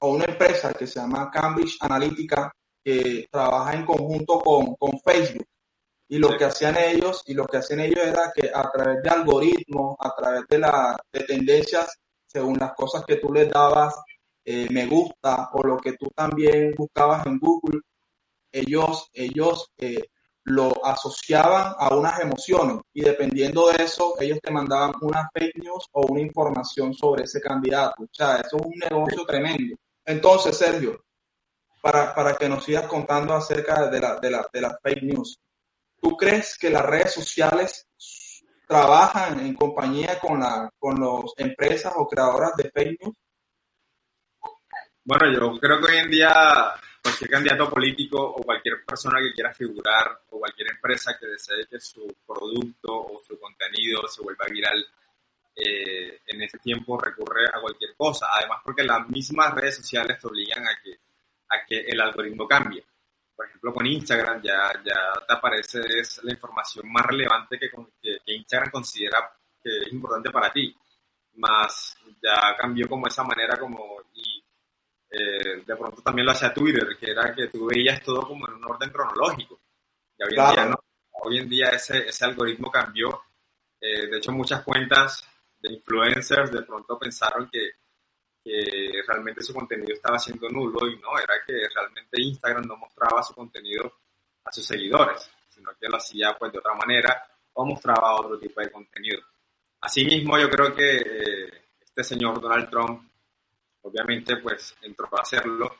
a 0.00 0.06
una 0.06 0.24
empresa 0.26 0.72
que 0.72 0.86
se 0.86 1.00
llama 1.00 1.28
Cambridge 1.30 1.76
Analytica 1.80 2.52
que 2.84 3.26
trabaja 3.30 3.74
en 3.74 3.84
conjunto 3.84 4.38
con, 4.40 4.76
con 4.76 4.98
Facebook. 5.00 5.44
Y 6.08 6.18
lo 6.18 6.36
que 6.36 6.44
hacían 6.44 6.76
ellos, 6.78 7.22
y 7.26 7.34
lo 7.34 7.46
que 7.46 7.58
hacían 7.58 7.80
ellos 7.80 8.04
era 8.04 8.32
que 8.34 8.50
a 8.52 8.70
través 8.70 9.02
de 9.02 9.10
algoritmos, 9.10 9.96
a 10.00 10.14
través 10.16 10.42
de 10.48 10.58
la 10.58 10.96
de 11.12 11.20
tendencias, 11.24 11.98
según 12.26 12.58
las 12.58 12.72
cosas 12.74 13.04
que 13.04 13.16
tú 13.16 13.32
les 13.32 13.50
dabas 13.50 13.94
eh, 14.44 14.66
me 14.70 14.86
gusta 14.86 15.50
o 15.52 15.62
lo 15.62 15.76
que 15.76 15.92
tú 15.92 16.08
también 16.14 16.74
buscabas 16.76 17.26
en 17.26 17.38
Google, 17.38 17.80
ellos, 18.50 19.08
ellos 19.12 19.70
eh, 19.76 20.02
lo 20.44 20.84
asociaban 20.84 21.74
a 21.78 21.94
unas 21.94 22.20
emociones 22.20 22.80
y 22.94 23.02
dependiendo 23.02 23.68
de 23.68 23.84
eso, 23.84 24.14
ellos 24.18 24.38
te 24.42 24.50
mandaban 24.50 24.92
una 25.02 25.28
fake 25.34 25.58
news 25.58 25.86
o 25.92 26.06
una 26.06 26.22
información 26.22 26.94
sobre 26.94 27.24
ese 27.24 27.40
candidato. 27.40 28.02
O 28.02 28.08
sea, 28.10 28.36
eso 28.36 28.56
es 28.56 28.62
un 28.66 28.78
negocio 28.78 29.26
tremendo. 29.26 29.76
Entonces, 30.06 30.56
Sergio, 30.56 31.04
para, 31.82 32.14
para 32.14 32.34
que 32.34 32.48
nos 32.48 32.64
sigas 32.64 32.86
contando 32.86 33.34
acerca 33.34 33.88
de 33.88 34.00
la, 34.00 34.16
de 34.16 34.30
la, 34.30 34.48
de 34.50 34.60
la 34.60 34.78
fake 34.82 35.02
news. 35.02 35.38
¿Tú 36.00 36.16
crees 36.16 36.56
que 36.58 36.70
las 36.70 36.84
redes 36.84 37.14
sociales 37.14 37.86
trabajan 38.66 39.40
en 39.40 39.54
compañía 39.54 40.18
con, 40.18 40.40
la, 40.40 40.70
con 40.78 41.00
las 41.00 41.32
empresas 41.36 41.92
o 41.96 42.06
creadoras 42.06 42.54
de 42.56 42.70
fake 42.70 43.00
news? 43.00 43.16
Bueno, 45.04 45.32
yo 45.32 45.58
creo 45.58 45.80
que 45.80 45.92
hoy 45.92 45.98
en 45.98 46.10
día 46.10 46.74
cualquier 47.02 47.30
candidato 47.30 47.70
político 47.70 48.22
o 48.22 48.42
cualquier 48.42 48.84
persona 48.84 49.20
que 49.20 49.32
quiera 49.32 49.52
figurar 49.54 50.20
o 50.30 50.38
cualquier 50.38 50.72
empresa 50.72 51.16
que 51.18 51.26
desee 51.26 51.66
que 51.66 51.80
su 51.80 52.14
producto 52.26 52.92
o 52.92 53.22
su 53.26 53.38
contenido 53.40 54.06
se 54.06 54.22
vuelva 54.22 54.44
viral, 54.50 54.84
eh, 55.56 56.20
en 56.26 56.42
este 56.42 56.58
tiempo 56.58 56.98
recurre 56.98 57.46
a 57.52 57.60
cualquier 57.60 57.94
cosa. 57.96 58.26
Además, 58.36 58.60
porque 58.64 58.84
las 58.84 59.08
mismas 59.08 59.54
redes 59.54 59.76
sociales 59.76 60.18
te 60.20 60.26
obligan 60.26 60.66
a 60.66 60.78
que, 60.82 60.98
a 61.48 61.66
que 61.66 61.80
el 61.80 62.00
algoritmo 62.00 62.46
cambie. 62.46 62.84
Por 63.38 63.46
ejemplo, 63.46 63.72
con 63.72 63.86
Instagram 63.86 64.42
ya, 64.42 64.72
ya 64.84 65.12
te 65.24 65.32
aparece 65.32 65.78
es 66.00 66.24
la 66.24 66.32
información 66.32 66.90
más 66.90 67.06
relevante 67.06 67.56
que, 67.56 67.70
que, 67.70 68.18
que 68.26 68.34
Instagram 68.34 68.72
considera 68.72 69.30
que 69.62 69.78
es 69.78 69.92
importante 69.92 70.28
para 70.32 70.52
ti. 70.52 70.76
Más 71.34 71.96
ya 72.20 72.56
cambió 72.56 72.88
como 72.88 73.06
esa 73.06 73.22
manera 73.22 73.56
como 73.56 74.02
y 74.12 74.44
eh, 75.08 75.62
de 75.64 75.76
pronto 75.76 76.02
también 76.02 76.26
lo 76.26 76.32
hacía 76.32 76.52
Twitter, 76.52 76.96
que 76.98 77.12
era 77.12 77.32
que 77.32 77.46
tú 77.46 77.66
veías 77.66 78.02
todo 78.02 78.26
como 78.26 78.48
en 78.48 78.54
un 78.54 78.64
orden 78.64 78.90
cronológico. 78.90 79.60
Y 80.18 80.24
hoy 80.24 80.30
en 80.36 80.54
día 80.54 80.64
no. 80.64 80.80
Hoy 81.22 81.38
en 81.38 81.48
día 81.48 81.68
ese, 81.68 82.08
ese 82.08 82.24
algoritmo 82.24 82.72
cambió. 82.72 83.22
Eh, 83.80 84.08
de 84.08 84.18
hecho, 84.18 84.32
muchas 84.32 84.64
cuentas 84.64 85.24
de 85.60 85.74
influencers 85.74 86.50
de 86.50 86.62
pronto 86.62 86.98
pensaron 86.98 87.48
que, 87.48 87.70
que 88.48 89.02
realmente 89.06 89.42
su 89.42 89.52
contenido 89.52 89.92
estaba 89.92 90.18
siendo 90.18 90.48
nulo 90.48 90.88
y 90.88 90.96
no, 90.98 91.18
era 91.18 91.34
que 91.46 91.68
realmente 91.74 92.22
Instagram 92.22 92.64
no 92.64 92.78
mostraba 92.78 93.22
su 93.22 93.34
contenido 93.34 93.92
a 94.44 94.50
sus 94.50 94.64
seguidores, 94.64 95.30
sino 95.46 95.70
que 95.78 95.86
lo 95.86 95.98
hacía 95.98 96.34
pues 96.38 96.50
de 96.52 96.58
otra 96.58 96.74
manera 96.74 97.22
o 97.52 97.66
mostraba 97.66 98.14
otro 98.14 98.38
tipo 98.38 98.60
de 98.60 98.70
contenido. 98.70 99.20
Asimismo, 99.82 100.38
yo 100.38 100.48
creo 100.48 100.74
que 100.74 100.96
eh, 100.96 101.64
este 101.78 102.02
señor 102.02 102.40
Donald 102.40 102.70
Trump 102.70 103.02
obviamente 103.82 104.38
pues 104.38 104.74
entró 104.80 105.08
a 105.12 105.20
hacerlo 105.20 105.76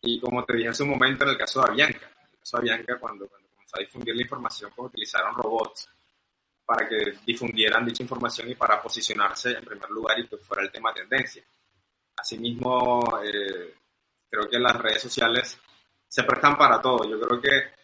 y 0.00 0.18
como 0.18 0.42
te 0.44 0.56
dije 0.56 0.68
en 0.68 0.74
su 0.74 0.86
momento 0.86 1.24
en 1.24 1.30
el 1.30 1.38
caso 1.38 1.60
de 1.60 1.70
Avianca, 1.70 2.06
en 2.06 2.30
el 2.32 2.38
caso 2.38 2.56
de 2.56 2.70
Avianca 2.72 2.98
cuando, 2.98 3.28
cuando 3.28 3.48
comenzó 3.50 3.76
a 3.76 3.80
difundir 3.80 4.16
la 4.16 4.22
información 4.22 4.72
pues 4.74 4.88
utilizaron 4.88 5.34
robots 5.34 5.88
para 6.64 6.88
que 6.88 7.14
difundieran 7.26 7.84
dicha 7.84 8.02
información 8.02 8.50
y 8.50 8.54
para 8.54 8.80
posicionarse 8.82 9.52
en 9.52 9.64
primer 9.64 9.90
lugar 9.90 10.18
y 10.18 10.26
que 10.26 10.38
fuera 10.38 10.62
el 10.62 10.72
tema 10.72 10.92
tendencia. 10.92 11.44
Asimismo, 12.16 13.20
eh, 13.22 13.74
creo 14.28 14.48
que 14.48 14.58
las 14.58 14.76
redes 14.76 15.02
sociales 15.02 15.58
se 16.08 16.22
prestan 16.24 16.56
para 16.56 16.80
todo. 16.80 17.08
Yo 17.08 17.20
creo 17.20 17.40
que 17.40 17.76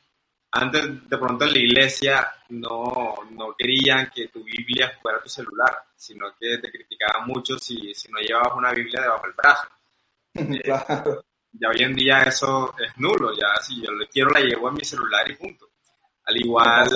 antes 0.53 1.09
de 1.09 1.19
pronto 1.19 1.45
en 1.45 1.53
la 1.53 1.59
iglesia 1.59 2.35
no, 2.51 3.15
no 3.31 3.55
querían 3.57 4.11
que 4.15 4.29
tu 4.29 4.43
Biblia 4.43 4.93
fuera 5.01 5.23
tu 5.23 5.29
celular, 5.29 5.85
sino 5.95 6.27
que 6.39 6.59
te 6.59 6.71
criticaban 6.71 7.27
mucho 7.27 7.59
si, 7.59 7.95
si 7.95 8.11
no 8.11 8.19
llevabas 8.19 8.57
una 8.57 8.73
Biblia 8.73 9.03
debajo 9.03 9.27
del 9.27 9.35
brazo. 9.35 9.69
Claro. 10.65 11.25
Ya 11.55 11.69
hoy 11.69 11.83
en 11.83 11.95
día 11.95 12.23
eso 12.23 12.75
es 12.79 12.97
nulo, 12.97 13.31
ya 13.35 13.61
si 13.61 13.83
yo 13.83 13.93
le 13.93 14.09
quiero 14.09 14.31
la 14.31 14.41
llevo 14.41 14.71
en 14.71 14.75
mi 14.75 14.85
celular 14.85 15.31
y 15.31 15.35
punto. 15.35 15.69
Al 16.25 16.37
igual 16.39 16.89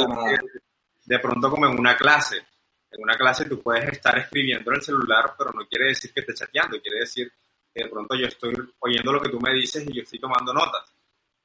de 1.04 1.18
pronto 1.18 1.50
como 1.50 1.66
en 1.66 1.78
una 1.78 1.96
clase. 1.96 2.46
En 2.90 3.02
una 3.02 3.16
clase 3.16 3.44
tú 3.46 3.60
puedes 3.60 3.88
estar 3.92 4.16
escribiendo 4.18 4.70
en 4.70 4.76
el 4.76 4.82
celular, 4.82 5.34
pero 5.36 5.50
no 5.52 5.66
quiere 5.66 5.88
decir 5.88 6.12
que 6.12 6.20
estés 6.20 6.38
chateando, 6.38 6.80
quiere 6.80 7.00
decir 7.00 7.32
que 7.72 7.84
de 7.84 7.90
pronto 7.90 8.14
yo 8.14 8.26
estoy 8.26 8.54
oyendo 8.78 9.12
lo 9.12 9.20
que 9.20 9.28
tú 9.28 9.40
me 9.40 9.52
dices 9.52 9.84
y 9.86 9.92
yo 9.94 10.02
estoy 10.02 10.18
tomando 10.18 10.52
notas. 10.52 10.84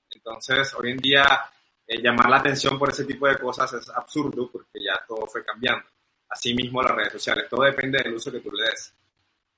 Entonces, 0.10 0.74
hoy 0.76 0.92
en 0.92 0.98
día, 0.98 1.26
eh, 1.88 2.02
llamar 2.02 2.30
la 2.30 2.38
atención 2.38 2.78
por 2.78 2.90
ese 2.90 3.06
tipo 3.06 3.28
de 3.28 3.38
cosas 3.38 3.74
es 3.74 3.90
absurdo 3.90 4.50
porque 4.52 4.84
ya 4.84 4.94
todo 5.08 5.26
fue 5.28 5.44
cambiando. 5.44 5.86
Asimismo, 6.30 6.82
las 6.82 6.96
redes 6.96 7.14
sociales, 7.14 7.50
todo 7.50 7.64
depende 7.64 8.02
del 8.02 8.14
uso 8.14 8.32
que 8.32 8.40
tú 8.40 8.52
le 8.52 8.64
des. 8.64 8.94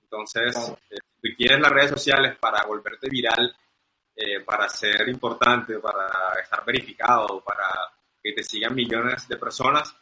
Entonces, 0.04 0.56
eh, 0.90 0.98
si 1.22 1.30
tú 1.30 1.36
quieres 1.38 1.60
las 1.60 1.72
redes 1.72 1.92
sociales 1.92 2.38
para 2.40 2.66
volverte 2.66 3.10
viral, 3.10 3.56
eh, 4.16 4.42
para 4.42 4.70
ser 4.70 5.10
importante, 5.10 5.80
para 5.80 6.40
estar 6.42 6.64
verificado, 6.64 7.44
para 7.44 7.68
que 8.22 8.32
te 8.32 8.44
sigan 8.44 8.76
millones 8.76 9.28
de 9.28 9.38
personas, 9.38 9.96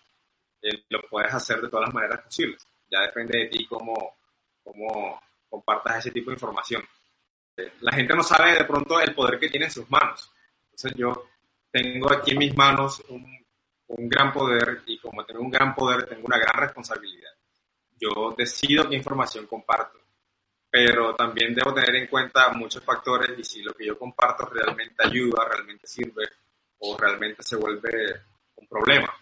eh, 0.62 0.84
lo 0.90 1.02
puedes 1.10 1.34
hacer 1.34 1.62
de 1.62 1.70
todas 1.70 1.88
las 1.88 1.94
maneras 1.94 2.22
posibles. 2.22 2.66
Ya 2.90 3.02
depende 3.02 3.40
de 3.40 3.46
ti 3.48 3.66
cómo, 3.66 4.18
cómo 4.64 5.22
compartas 5.50 6.00
ese 6.00 6.12
tipo 6.12 6.30
de 6.30 6.36
información. 6.36 6.84
Eh, 7.58 7.74
la 7.82 7.94
gente 7.94 8.14
no 8.14 8.24
sabe 8.24 8.54
de 8.54 8.66
pronto 8.66 9.00
el 9.00 9.14
poder 9.14 9.40
que 9.40 9.50
tiene 9.50 9.66
en 9.66 9.72
sus 9.72 9.90
manos. 9.90 10.32
Entonces 10.66 10.94
yo 10.96 11.30
tengo 11.72 12.12
aquí 12.12 12.32
en 12.32 12.38
mis 12.38 12.56
manos 12.56 13.02
un, 13.10 13.26
un 13.88 14.10
gran 14.10 14.32
poder 14.32 14.82
y 14.86 14.98
como 14.98 15.26
tengo 15.26 15.42
un 15.42 15.52
gran 15.52 15.76
poder, 15.76 16.06
tengo 16.06 16.26
una 16.26 16.38
gran 16.38 16.60
responsabilidad. 16.60 17.32
Yo 18.00 18.34
decido 18.38 18.90
qué 18.90 18.96
información 18.96 19.46
comparto, 19.48 20.00
pero 20.70 21.16
también 21.16 21.54
debo 21.54 21.74
tener 21.74 21.96
en 21.96 22.08
cuenta 22.08 22.50
muchos 22.54 22.84
factores 22.84 23.38
y 23.38 23.44
si 23.44 23.62
lo 23.62 23.74
que 23.74 23.86
yo 23.86 23.98
comparto 23.98 24.46
realmente 24.46 25.06
ayuda, 25.06 25.48
realmente 25.48 25.88
sirve 25.88 26.28
o 26.80 26.98
realmente 26.98 27.44
se 27.44 27.58
vuelve 27.58 28.22
un 28.56 28.68
problema. 28.68 29.14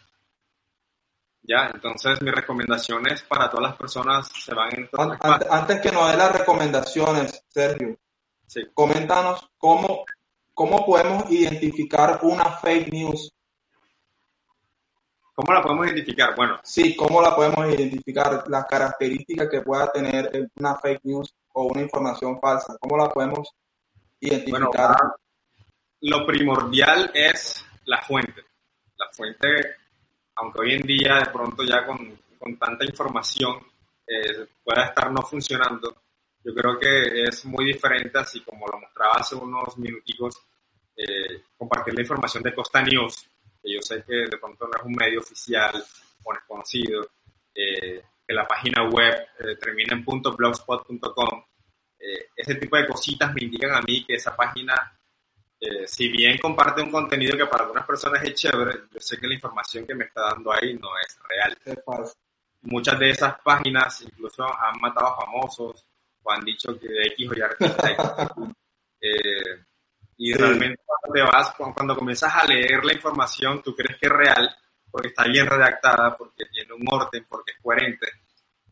Ya, 1.49 1.71
entonces 1.73 2.21
mi 2.21 2.29
recomendación 2.29 3.07
es 3.07 3.23
para 3.23 3.49
todas 3.49 3.69
las 3.71 3.75
personas 3.75 4.27
se 4.27 4.53
van 4.53 4.69
en 4.75 4.87
an- 4.99 5.17
Antes 5.49 5.81
que 5.81 5.91
nos 5.91 6.11
dé 6.11 6.15
las 6.15 6.31
recomendaciones, 6.37 7.43
Sergio, 7.49 7.97
Sí. 8.45 8.61
coméntanos 8.71 9.49
cómo, 9.57 10.05
cómo 10.53 10.85
podemos 10.85 11.29
identificar 11.31 12.19
una 12.21 12.51
fake 12.51 12.93
news. 12.93 13.33
¿Cómo 15.33 15.51
la 15.53 15.61
podemos 15.63 15.87
identificar? 15.87 16.35
Bueno, 16.35 16.59
Sí, 16.63 16.95
cómo 16.95 17.19
la 17.19 17.35
podemos 17.35 17.65
identificar, 17.73 18.43
las 18.47 18.65
características 18.65 19.47
que 19.49 19.61
pueda 19.61 19.91
tener 19.91 20.49
una 20.59 20.75
fake 20.75 21.01
news 21.05 21.33
o 21.53 21.63
una 21.63 21.81
información 21.81 22.39
falsa. 22.39 22.77
¿Cómo 22.79 22.95
la 22.95 23.09
podemos 23.09 23.39
bueno, 23.39 23.55
identificar? 24.19 24.97
lo 26.01 26.25
primordial 26.27 27.09
es 27.13 27.65
la 27.85 28.01
fuente. 28.03 28.43
La 28.97 29.07
fuente, 29.13 29.47
aunque 30.41 30.61
hoy 30.61 30.73
en 30.73 30.83
día 30.83 31.15
de 31.15 31.31
pronto 31.31 31.63
ya 31.63 31.85
con, 31.85 32.19
con 32.37 32.57
tanta 32.57 32.85
información 32.85 33.57
eh, 34.07 34.47
pueda 34.63 34.85
estar 34.85 35.11
no 35.11 35.21
funcionando, 35.21 35.95
yo 36.43 36.53
creo 36.53 36.79
que 36.79 37.23
es 37.23 37.45
muy 37.45 37.65
diferente, 37.65 38.17
así 38.17 38.41
como 38.41 38.65
lo 38.67 38.79
mostraba 38.79 39.15
hace 39.15 39.35
unos 39.35 39.77
minuticos, 39.77 40.41
eh, 40.95 41.43
compartir 41.57 41.93
la 41.93 42.01
información 42.01 42.43
de 42.43 42.53
Costa 42.53 42.81
News, 42.81 43.27
que 43.61 43.73
yo 43.73 43.81
sé 43.81 44.03
que 44.07 44.15
de 44.15 44.37
pronto 44.37 44.65
no 44.65 44.71
es 44.79 44.85
un 44.85 44.93
medio 44.93 45.19
oficial 45.19 45.83
o 46.23 46.33
no 46.33 46.39
es 46.39 46.45
conocido, 46.47 47.07
eh, 47.53 48.01
que 48.25 48.33
la 48.33 48.47
página 48.47 48.83
web 48.83 49.27
eh, 49.39 49.55
termina 49.55 49.95
en 49.95 50.05
.blogspot.com. 50.05 51.43
Ese 52.35 52.55
tipo 52.55 52.77
de 52.77 52.87
cositas 52.87 53.33
me 53.33 53.43
indican 53.43 53.75
a 53.75 53.81
mí 53.81 54.05
que 54.05 54.15
esa 54.15 54.33
página 54.33 54.73
eh, 55.61 55.87
si 55.87 56.07
bien 56.09 56.37
comparte 56.37 56.81
un 56.81 56.91
contenido 56.91 57.37
que 57.37 57.45
para 57.45 57.63
algunas 57.63 57.85
personas 57.85 58.23
es 58.23 58.33
chévere, 58.35 58.83
yo 58.91 58.99
sé 58.99 59.17
que 59.17 59.27
la 59.27 59.33
información 59.35 59.85
que 59.85 59.95
me 59.95 60.05
está 60.05 60.21
dando 60.21 60.51
ahí 60.53 60.73
no 60.75 60.89
es 61.05 61.17
real. 61.27 61.57
Es. 61.65 62.17
Muchas 62.61 62.99
de 62.99 63.09
esas 63.11 63.39
páginas 63.41 64.01
incluso 64.01 64.43
han 64.43 64.79
matado 64.81 65.07
a 65.07 65.15
famosos 65.17 65.85
o 66.23 66.31
han 66.31 66.43
dicho 66.43 66.77
que 66.79 66.87
X 67.07 67.29
o 67.29 67.33
Y 67.33 67.41
artista. 67.41 67.89
eh, 69.01 69.63
y 70.17 70.33
Sí. 70.33 70.37
realmente 70.37 70.81
cuando 70.85 71.13
te 71.13 71.21
vas, 71.31 71.51
cu- 71.55 71.73
cuando 71.73 71.95
comienzas 71.95 72.33
a 72.35 72.45
leer 72.45 72.83
la 72.83 72.93
información, 72.93 73.61
tú 73.63 73.73
crees 73.75 73.97
que 73.97 74.07
es 74.07 74.11
real 74.11 74.53
porque 74.91 75.09
está 75.09 75.23
bien 75.25 75.45
redactada, 75.45 76.15
porque 76.17 76.45
tiene 76.51 76.73
un 76.73 76.83
orden, 76.91 77.25
porque 77.29 77.51
es 77.51 77.57
coherente. 77.61 78.07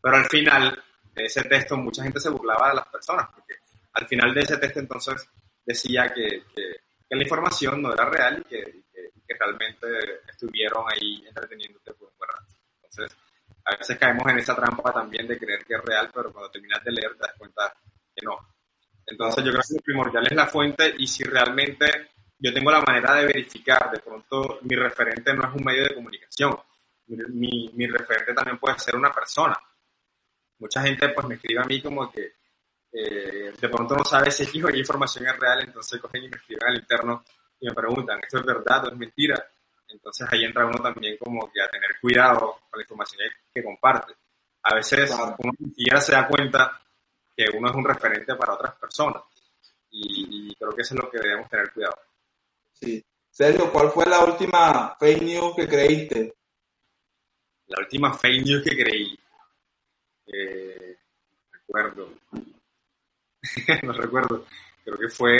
Pero 0.02 0.16
al 0.16 0.26
final 0.26 0.82
de 1.14 1.24
ese 1.24 1.42
texto 1.44 1.76
mucha 1.76 2.02
gente 2.02 2.20
se 2.20 2.28
burlaba 2.28 2.68
de 2.70 2.74
las 2.76 2.88
personas 2.88 3.28
porque 3.34 3.54
al 3.94 4.06
final 4.06 4.34
de 4.34 4.40
ese 4.42 4.56
texto 4.58 4.80
entonces 4.80 5.26
decía 5.68 6.12
que, 6.14 6.44
que- 6.54 6.80
la 7.10 7.22
información 7.22 7.80
no 7.80 7.92
era 7.92 8.04
real 8.06 8.38
y 8.44 8.48
que, 8.48 8.82
que- 8.92 9.34
realmente 9.38 9.86
estuvieron 10.28 10.84
ahí 10.90 11.22
entreteniéndote 11.26 11.92
por 11.94 12.08
un 12.08 12.16
buen 12.18 12.30
rato. 12.30 12.54
Entonces, 12.76 13.16
a 13.64 13.76
veces 13.76 13.98
caemos 13.98 14.26
en 14.30 14.38
esa 14.38 14.56
trampa 14.56 14.92
también 14.92 15.28
de 15.28 15.38
creer 15.38 15.64
que 15.64 15.74
es 15.74 15.82
real, 15.84 16.10
pero 16.12 16.32
cuando 16.32 16.50
terminas 16.50 16.82
de 16.82 16.92
leer 16.92 17.12
te 17.14 17.18
das 17.26 17.34
cuenta 17.38 17.72
que 18.14 18.24
no. 18.24 18.36
Entonces, 19.06 19.44
yo 19.44 19.50
creo 19.52 19.62
que 19.68 19.74
lo 19.74 19.80
primordial 19.82 20.26
es 20.26 20.32
la 20.32 20.46
fuente 20.46 20.94
y 20.98 21.06
si 21.06 21.24
realmente 21.24 21.86
yo 22.38 22.52
tengo 22.54 22.70
la 22.70 22.80
manera 22.80 23.14
de 23.14 23.26
verificar, 23.26 23.90
de 23.90 24.00
pronto 24.00 24.58
mi 24.62 24.74
referente 24.76 25.32
no 25.34 25.44
es 25.48 25.54
un 25.54 25.64
medio 25.64 25.84
de 25.84 25.94
comunicación, 25.94 26.58
mi, 27.06 27.70
mi 27.74 27.86
referente 27.86 28.34
también 28.34 28.58
puede 28.58 28.78
ser 28.78 28.96
una 28.96 29.12
persona. 29.12 29.56
Mucha 30.58 30.82
gente 30.82 31.08
pues 31.10 31.26
me 31.26 31.34
escribe 31.36 31.60
a 31.62 31.64
mí 31.64 31.80
como 31.82 32.10
que 32.10 32.32
eh, 32.92 33.52
de 33.60 33.68
pronto 33.68 33.94
no 33.96 34.04
sabe 34.04 34.30
si 34.30 34.44
X 34.44 34.64
o 34.64 34.70
Y 34.70 34.78
información 34.80 35.26
es 35.26 35.38
real, 35.38 35.60
entonces 35.62 36.00
cogen 36.00 36.24
y 36.24 36.28
me 36.28 36.36
escriben 36.36 36.68
al 36.68 36.76
interno 36.76 37.24
y 37.60 37.66
me 37.66 37.74
preguntan, 37.74 38.20
¿esto 38.22 38.38
es 38.38 38.44
verdad 38.44 38.86
o 38.86 38.88
es 38.90 38.96
mentira? 38.96 39.44
Entonces 39.88 40.26
ahí 40.30 40.44
entra 40.44 40.66
uno 40.66 40.78
también 40.82 41.16
como 41.18 41.50
que 41.50 41.60
a 41.62 41.68
tener 41.68 41.90
cuidado 42.00 42.60
con 42.70 42.78
la 42.78 42.82
información 42.82 43.22
que, 43.54 43.62
comparte. 43.64 44.14
A 44.62 44.74
veces 44.74 45.10
Claro. 45.10 45.36
uno 45.38 45.52
ni 45.58 45.68
siquiera 45.70 46.00
se 46.00 46.12
da 46.12 46.26
cuenta 46.28 46.80
que 47.36 47.46
uno 47.56 47.70
es 47.70 47.74
un 47.74 47.84
referente 47.84 48.34
para 48.34 48.54
otras 48.54 48.74
personas 48.74 49.22
y, 49.90 50.50
y 50.50 50.54
creo 50.56 50.72
que 50.72 50.82
eso 50.82 50.94
es 50.94 51.00
lo 51.00 51.10
que 51.10 51.18
debemos 51.18 51.48
tener 51.48 51.72
cuidado. 51.72 51.96
Sí. 52.72 53.04
Sergio, 53.30 53.72
¿cuál 53.72 53.90
fue 53.90 54.04
la 54.06 54.24
última 54.24 54.96
fake 54.98 55.22
news 55.22 55.54
que 55.54 55.68
creíste? 55.68 56.34
La 57.66 57.78
última 57.80 58.12
fake 58.12 58.44
news 58.44 58.64
que 58.64 58.76
creí. 58.76 59.18
Eh, 60.26 60.98
recuerdo. 61.52 62.10
no 63.82 63.92
recuerdo. 63.92 64.46
Creo 64.84 64.98
que 64.98 65.08
fue. 65.08 65.38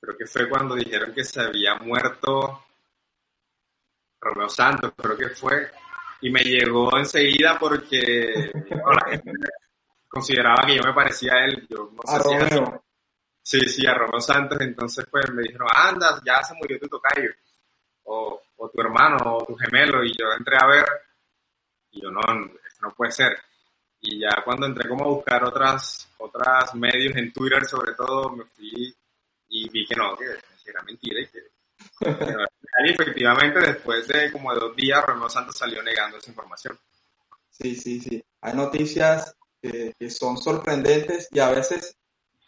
Creo 0.00 0.16
que 0.16 0.26
fue 0.26 0.48
cuando 0.48 0.74
dijeron 0.74 1.12
que 1.12 1.24
se 1.24 1.40
había 1.40 1.74
muerto 1.76 2.66
Romeo 4.20 4.48
Santos, 4.48 4.92
creo 4.96 5.16
que 5.16 5.28
fue. 5.30 5.70
Y 6.20 6.30
me 6.30 6.40
llegó 6.42 6.96
enseguida 6.96 7.58
porque 7.58 8.50
la 8.70 9.10
gente 9.10 9.32
consideraba 10.08 10.66
que 10.66 10.76
yo 10.76 10.82
me 10.82 10.92
parecía 10.94 11.34
a 11.34 11.44
él. 11.44 11.66
Yo 11.68 11.90
no 11.92 12.02
sé 12.04 12.16
A 12.16 12.20
si. 12.20 12.54
Romeo. 12.54 12.84
Sí, 13.42 13.60
sí, 13.68 13.86
a 13.86 13.94
Romeo 13.94 14.20
Santos. 14.20 14.60
Entonces, 14.60 15.06
pues 15.10 15.30
me 15.32 15.42
dijeron, 15.42 15.68
anda, 15.72 16.20
ya 16.24 16.42
se 16.42 16.54
murió 16.54 16.78
tu 16.80 16.88
tocayo. 16.88 17.30
O, 18.04 18.40
o 18.56 18.68
tu 18.70 18.80
hermano, 18.80 19.16
o 19.36 19.44
tu 19.44 19.54
gemelo. 19.56 20.02
Y 20.04 20.12
yo 20.16 20.26
entré 20.36 20.56
a 20.60 20.66
ver. 20.66 20.86
Y 21.90 22.02
yo, 22.02 22.10
no, 22.10 22.20
esto 22.20 22.80
no 22.82 22.94
puede 22.94 23.12
ser. 23.12 23.38
Y 24.08 24.20
ya 24.20 24.30
cuando 24.44 24.66
entré 24.66 24.88
como 24.88 25.04
a 25.04 25.08
buscar 25.08 25.42
otras, 25.44 26.08
otras 26.18 26.72
medios 26.76 27.16
en 27.16 27.32
Twitter, 27.32 27.64
sobre 27.66 27.92
todo, 27.94 28.30
me 28.30 28.44
fui 28.44 28.94
y 29.48 29.68
vi 29.68 29.84
que 29.84 29.96
no, 29.96 30.16
que, 30.16 30.26
que 30.62 30.70
era 30.70 30.82
mentira 30.82 31.20
y 31.20 31.26
que. 31.26 31.40
y 32.86 32.90
efectivamente, 32.90 33.58
después 33.58 34.06
de 34.06 34.30
como 34.30 34.54
de 34.54 34.60
dos 34.60 34.76
días, 34.76 35.04
Romeo 35.04 35.28
Santos 35.28 35.58
salió 35.58 35.82
negando 35.82 36.18
esa 36.18 36.30
información. 36.30 36.78
Sí, 37.50 37.74
sí, 37.74 38.00
sí. 38.00 38.24
Hay 38.42 38.54
noticias 38.54 39.34
que, 39.60 39.92
que 39.98 40.10
son 40.10 40.36
sorprendentes 40.36 41.28
y 41.32 41.40
a 41.40 41.50
veces 41.50 41.96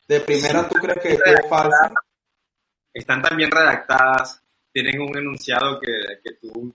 de 0.06 0.20
primera 0.20 0.68
tú 0.68 0.76
crees 0.76 1.02
que, 1.02 1.12
es 1.12 1.48
falsa. 1.48 1.92
están 2.94 3.20
tan 3.20 3.36
bien 3.36 3.50
redactadas, 3.50 4.40
tienen 4.72 5.00
un 5.00 5.16
enunciado 5.18 5.80
que, 5.80 6.20
que 6.22 6.34
tú 6.34 6.74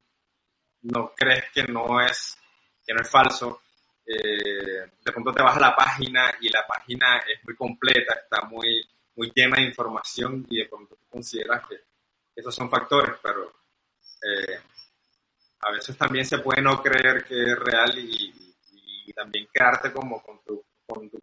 no 0.84 1.14
crees 1.16 1.46
que 1.54 1.64
no 1.64 2.02
es, 2.02 2.38
que 2.86 2.94
no 2.94 3.02
es 3.02 3.10
falso. 3.10 3.63
Eh, 4.06 4.92
de 5.04 5.12
pronto 5.12 5.32
te 5.32 5.42
vas 5.42 5.56
a 5.56 5.62
la 5.62 5.76
página 5.76 6.36
y 6.42 6.50
la 6.50 6.68
página 6.68 7.20
es 7.20 7.44
muy 7.46 7.56
completa, 7.56 8.14
está 8.16 8.46
muy, 8.48 8.86
muy 9.16 9.32
llena 9.34 9.58
de 9.58 9.64
información 9.64 10.46
y 10.50 10.58
de 10.58 10.66
pronto 10.66 10.96
tú 10.96 11.06
consideras 11.10 11.66
que 11.68 11.76
esos 12.36 12.54
son 12.54 12.70
factores, 12.70 13.16
pero 13.22 13.54
eh, 14.22 14.60
a 15.62 15.72
veces 15.72 15.98
también 15.98 16.26
se 16.26 16.40
puede 16.40 16.62
no 16.62 16.82
creer 16.82 17.24
que 17.24 17.44
es 17.44 17.60
real 17.60 17.98
y, 17.98 18.40
también 19.16 19.48
quedarte 19.54 19.92
como 19.92 20.24
con 20.24 20.40
tu, 20.44 20.66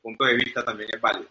punto 0.01 0.25
de 0.25 0.35
vista 0.35 0.65
también 0.65 0.91
es 0.93 1.01
válido. 1.01 1.29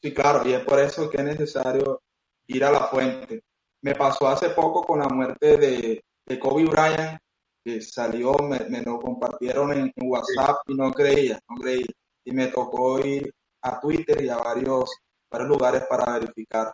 Sí, 0.00 0.14
claro, 0.14 0.48
y 0.48 0.52
es 0.52 0.60
por 0.60 0.78
eso 0.78 1.10
que 1.10 1.16
es 1.16 1.24
necesario 1.24 2.00
ir 2.46 2.64
a 2.64 2.70
la 2.70 2.86
fuente. 2.86 3.42
Me 3.80 3.92
pasó 3.96 4.28
hace 4.28 4.50
poco 4.50 4.84
con 4.84 5.00
la 5.00 5.08
muerte 5.08 5.56
de 5.56 6.38
Kobe 6.38 6.64
Bryant, 6.64 7.20
que 7.66 7.80
salió, 7.80 8.32
me, 8.38 8.60
me 8.70 8.80
lo 8.82 9.00
compartieron 9.00 9.72
en, 9.72 9.92
WhatsApp 9.96 10.58
y 10.68 10.74
no 10.74 10.92
creía, 10.92 11.36
no 11.48 11.56
creía. 11.60 11.86
Y 12.24 12.30
me 12.30 12.46
tocó 12.46 13.04
ir 13.04 13.34
a 13.62 13.80
Twitter 13.80 14.22
y 14.22 14.28
a 14.28 14.36
varios, 14.36 14.88
varios 15.28 15.48
lugares 15.48 15.82
para 15.90 16.12
verificar. 16.16 16.72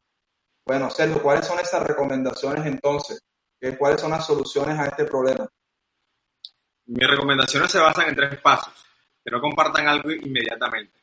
Bueno, 0.67 0.91
Sergio, 0.91 1.23
¿cuáles 1.23 1.47
son 1.47 1.59
esas 1.61 1.83
recomendaciones 1.83 2.67
entonces? 2.67 3.23
¿Qué- 3.59 3.79
¿Cuáles 3.79 4.03
son 4.03 4.11
las 4.11 4.27
soluciones 4.27 4.79
a 4.79 4.85
este 4.85 5.07
problema? 5.07 5.49
Mis 6.85 7.09
recomendaciones 7.09 7.71
se 7.73 7.79
basan 7.79 8.11
en 8.11 8.17
tres 8.17 8.39
pasos. 8.43 8.75
Que 9.25 9.31
no 9.31 9.41
compartan 9.41 9.89
algo 9.89 10.11
inmediatamente. 10.11 11.01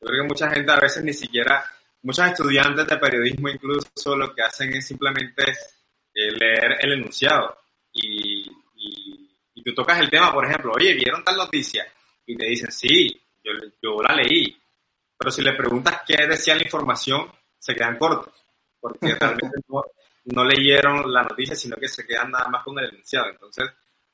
Yo 0.00 0.08
creo 0.08 0.22
que 0.22 0.28
mucha 0.28 0.50
gente 0.50 0.72
a 0.72 0.80
veces 0.80 1.04
ni 1.04 1.12
siquiera, 1.12 1.64
muchos 2.02 2.26
estudiantes 2.26 2.84
de 2.84 2.96
periodismo 2.96 3.48
incluso 3.48 4.16
lo 4.16 4.34
que 4.34 4.42
hacen 4.42 4.74
es 4.74 4.88
simplemente 4.88 5.44
eh, 6.14 6.32
leer 6.32 6.78
el 6.80 6.94
enunciado. 6.94 7.56
Y, 7.92 8.50
y, 8.88 9.30
y 9.54 9.62
tú 9.62 9.74
tocas 9.74 9.98
el 10.00 10.10
tema, 10.10 10.32
por 10.32 10.44
ejemplo, 10.44 10.72
oye, 10.74 10.94
¿vieron 10.94 11.24
tal 11.24 11.36
noticia? 11.36 11.86
Y 12.26 12.36
te 12.36 12.46
dicen, 12.46 12.70
sí, 12.72 13.20
yo, 13.42 13.52
yo 13.82 14.02
la 14.02 14.14
leí. 14.14 14.56
Pero 15.16 15.30
si 15.30 15.42
le 15.42 15.52
preguntas 15.54 16.02
qué 16.06 16.26
decía 16.26 16.54
la 16.56 16.62
información, 16.62 17.30
se 17.58 17.74
quedan 17.74 17.98
cortos. 17.98 18.32
Porque 18.80 19.14
realmente 19.20 19.58
no, 19.68 19.82
no 20.26 20.44
leyeron 20.44 21.12
la 21.12 21.22
noticia, 21.22 21.54
sino 21.54 21.76
que 21.76 21.88
se 21.88 22.06
quedan 22.06 22.30
nada 22.30 22.48
más 22.48 22.64
con 22.64 22.78
el 22.78 22.88
enunciado. 22.90 23.28
Entonces, 23.30 23.68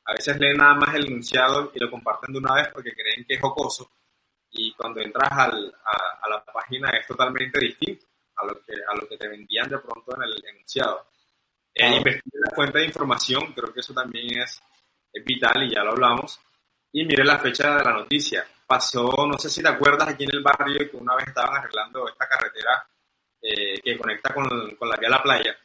a 0.04 0.12
veces 0.12 0.38
leen 0.38 0.56
nada 0.56 0.74
más 0.74 0.94
el 0.94 1.06
enunciado 1.06 1.70
y 1.74 1.78
lo 1.80 1.90
comparten 1.90 2.33
de 2.33 2.38
una 2.38 2.54
vez 2.54 2.68
porque 2.72 2.92
creen 2.92 3.24
que 3.26 3.35
es 3.35 3.40
jocoso 3.40 3.90
y 4.50 4.72
cuando 4.74 5.00
entras 5.00 5.30
al- 5.33 5.72
a, 5.85 6.26
a 6.26 6.30
la 6.30 6.44
página 6.44 6.90
es 6.90 7.06
totalmente 7.06 7.61
distinto 7.61 8.06
a 8.37 8.46
lo 8.46 8.61
que 8.64 8.72
a 8.88 8.94
lo 8.96 9.06
que 9.09 9.16
te 9.16 9.28
vendían 9.28 9.68
de 9.68 9.78
pronto 9.78 10.16
en 10.16 10.22
el 10.22 10.44
enunciado. 10.48 11.06
Eh, 11.74 11.80
Claro. 11.83 11.96
investigue 11.96 12.38
la 12.44 12.54
fuente 12.54 12.78
de 12.78 12.85
información, 12.87 13.52
creo 13.54 13.72
que 13.72 13.80
eso 13.80 13.94
también 13.94 14.40
es, 14.42 14.61
es 15.12 15.24
vital 15.24 15.62
y 15.62 15.74
ya 15.74 15.83
lo 15.85 15.92
hablamos. 15.92 16.40
Y 16.92 17.04
mire 17.04 17.24
la 17.24 17.38
fecha 17.38 17.76
de 17.76 17.85
la 17.85 17.92
noticia. 17.92 18.44
Pasó, 18.66 19.26
no 19.26 19.38
sé 19.38 19.48
si 19.50 19.62
te 19.62 19.68
acuerdas, 19.68 20.09
aquí 20.09 20.24
en 20.24 20.30
el 20.35 20.42
barrio 20.42 20.90
que 20.90 20.96
una 20.96 21.14
vez 21.16 21.28
estaban 21.28 21.56
arreglando 21.56 22.09
esta 22.09 22.28
carretera 22.28 22.87
eh, 23.42 23.80
que 23.80 23.98
conecta 23.98 24.33
con, 24.35 24.76
con 24.76 24.88
la 24.88 24.96
vía 24.96 25.09
a 25.09 25.12
la 25.12 25.22
playa 25.22 25.56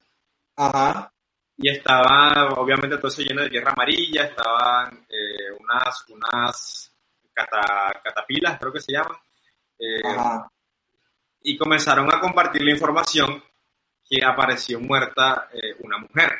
Ajá, 0.55 1.11
y 1.57 1.69
estaba 1.69 2.47
obviamente 2.57 2.97
todo 2.97 3.09
eso 3.09 3.21
lleno 3.21 3.41
de 3.41 3.49
tierra 3.49 3.71
amarilla, 3.73 4.23
estaban 4.23 5.05
eh, 5.09 5.51
unas, 5.59 6.05
unas 6.09 6.91
cata- 7.33 8.01
catapilas, 8.03 8.57
creo 8.59 8.71
que 8.73 8.79
se 8.81 8.93
llaman, 8.93 9.17
eh, 9.77 10.01
ajá. 10.03 10.49
y 11.41 11.57
comenzaron 11.57 12.11
a 12.13 12.19
compartir 12.19 12.63
la 12.63 12.71
información 12.71 13.43
que 14.07 14.23
apareció 14.23 14.79
muerta 14.79 15.49
eh, 15.51 15.75
una 15.79 15.97
mujer. 15.97 16.31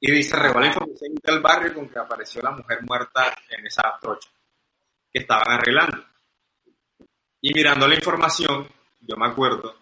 Y 0.00 0.22
regó 0.30 0.60
la 0.60 0.66
información 0.68 1.14
del 1.22 1.40
barrio 1.40 1.74
con 1.74 1.88
que 1.88 1.98
apareció 1.98 2.40
la 2.42 2.52
mujer 2.52 2.78
muerta 2.82 3.34
en 3.50 3.66
esa 3.66 3.98
trocha 4.00 4.30
que 5.12 5.18
estaban 5.20 5.50
arreglando. 5.52 6.04
Y 7.42 7.52
mirando 7.54 7.86
la 7.86 7.94
información, 7.94 8.66
yo 9.00 9.16
me 9.16 9.26
acuerdo 9.26 9.74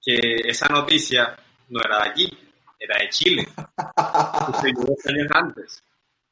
que 0.00 0.18
esa 0.44 0.68
noticia 0.68 1.36
no 1.68 1.80
era 1.80 2.04
de 2.04 2.08
aquí, 2.10 2.38
era 2.78 2.98
de 3.00 3.08
Chile. 3.08 3.48
Dos 3.76 5.06
años 5.06 5.28
antes. 5.32 5.82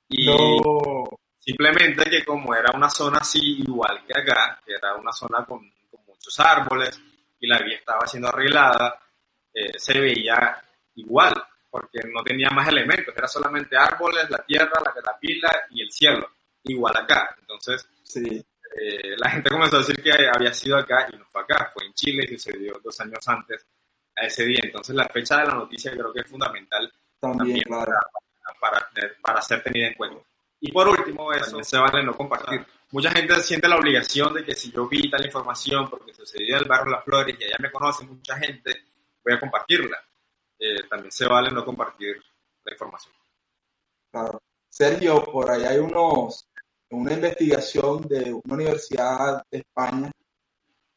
Y 0.09 0.27
No. 0.27 1.05
simplemente 1.41 2.09
que 2.09 2.25
como 2.25 2.55
era 2.55 2.71
una 2.73 2.89
zona 2.89 3.19
así 3.19 3.41
igual 3.63 4.05
que 4.07 4.17
acá, 4.17 4.61
que 4.65 4.75
era 4.75 4.95
una 4.95 5.13
zona 5.13 5.45
con, 5.45 5.59
con 5.91 6.05
muchos 6.07 6.39
árboles 6.39 7.01
y 7.47 7.49
la 7.49 7.59
vía 7.59 7.77
estaba 7.79 8.07
siendo 8.07 8.29
arreglada, 8.29 8.99
eh, 9.55 9.73
se 9.79 9.99
veía 10.01 10.61
igual, 10.97 11.35
porque 11.71 12.01
no 12.13 12.23
tenía 12.23 12.51
más 12.51 12.69
elementos, 12.69 13.15
era 13.17 13.29
solamente 13.29 13.77
árboles, 13.77 14.29
la 14.31 14.39
tierra, 14.39 14.73
la 14.85 14.93
catapila 14.93 15.49
y 15.71 15.83
el 15.83 15.91
cielo, 15.91 16.29
igual 16.65 16.97
acá. 16.97 17.35
Entonces, 17.41 17.89
Sí, 18.03 18.45
eh, 18.81 19.15
la 19.19 19.29
gente 19.31 19.51
comenzó 19.51 19.77
a 19.77 19.81
decir 19.81 20.01
que 20.03 20.11
había 20.33 20.53
sido 20.55 20.77
acá 20.79 21.09
y 21.13 21.17
no 21.17 21.25
fue 21.27 21.43
acá, 21.43 21.71
fue 21.75 21.85
en 21.87 21.93
Chile 21.95 22.25
y 22.29 22.37
sucedió 22.39 22.81
dos 22.83 22.99
años 23.01 23.27
antes 23.29 23.67
a 24.17 24.27
ese 24.27 24.45
día. 24.45 24.61
Entonces, 24.63 24.95
la 24.95 25.05
fecha 25.09 25.39
de 25.39 25.47
la 25.49 25.55
noticia 25.55 25.91
creo 25.93 26.13
que 26.13 26.21
es 26.21 26.29
fundamental 26.29 26.91
también, 27.21 27.63
también 27.63 27.85
claro. 27.85 27.93
para, 28.61 28.89
tener- 28.95 29.17
para 29.21 29.43
ser 29.43 29.63
tenida 29.63 29.89
en 29.89 29.95
cuenta. 29.95 30.23
Y 30.61 30.73
por 30.73 30.89
último, 30.89 31.33
eso 31.33 31.63
se 31.63 31.77
vale 31.79 32.03
no 32.05 32.15
compartir. 32.15 32.65
Mucha 32.97 33.11
gente 33.11 33.39
siente 33.43 33.69
la 33.69 33.77
obligación 33.77 34.33
de 34.33 34.43
que 34.43 34.55
si 34.55 34.73
yo 34.73 34.89
vi 34.89 35.11
tal 35.11 35.23
información 35.23 35.87
porque 35.91 36.15
sucedió 36.15 36.57
en 36.57 36.63
el 36.63 36.67
barrio 36.67 36.93
Las 36.93 37.05
Flores 37.05 37.37
y 37.39 37.45
allá 37.45 37.57
me 37.61 37.71
conoce 37.71 38.07
mucha 38.07 38.39
gente, 38.39 38.73
voy 39.23 39.35
a 39.35 39.39
compartirla. 39.39 39.99
Eh, 40.59 40.83
también 40.89 41.13
se 41.13 41.27
vale 41.27 41.51
no 41.51 41.63
compartir 41.63 42.17
la 42.65 42.73
información. 42.73 43.15
Sergio, 44.71 45.23
por 45.25 45.51
ahí 45.51 45.65
hay 45.65 45.77
unos, 45.77 46.49
una 46.89 47.13
investigación 47.13 48.09
de 48.09 48.33
una 48.33 48.55
universidad 48.55 49.45
de 49.51 49.59
España. 49.59 50.11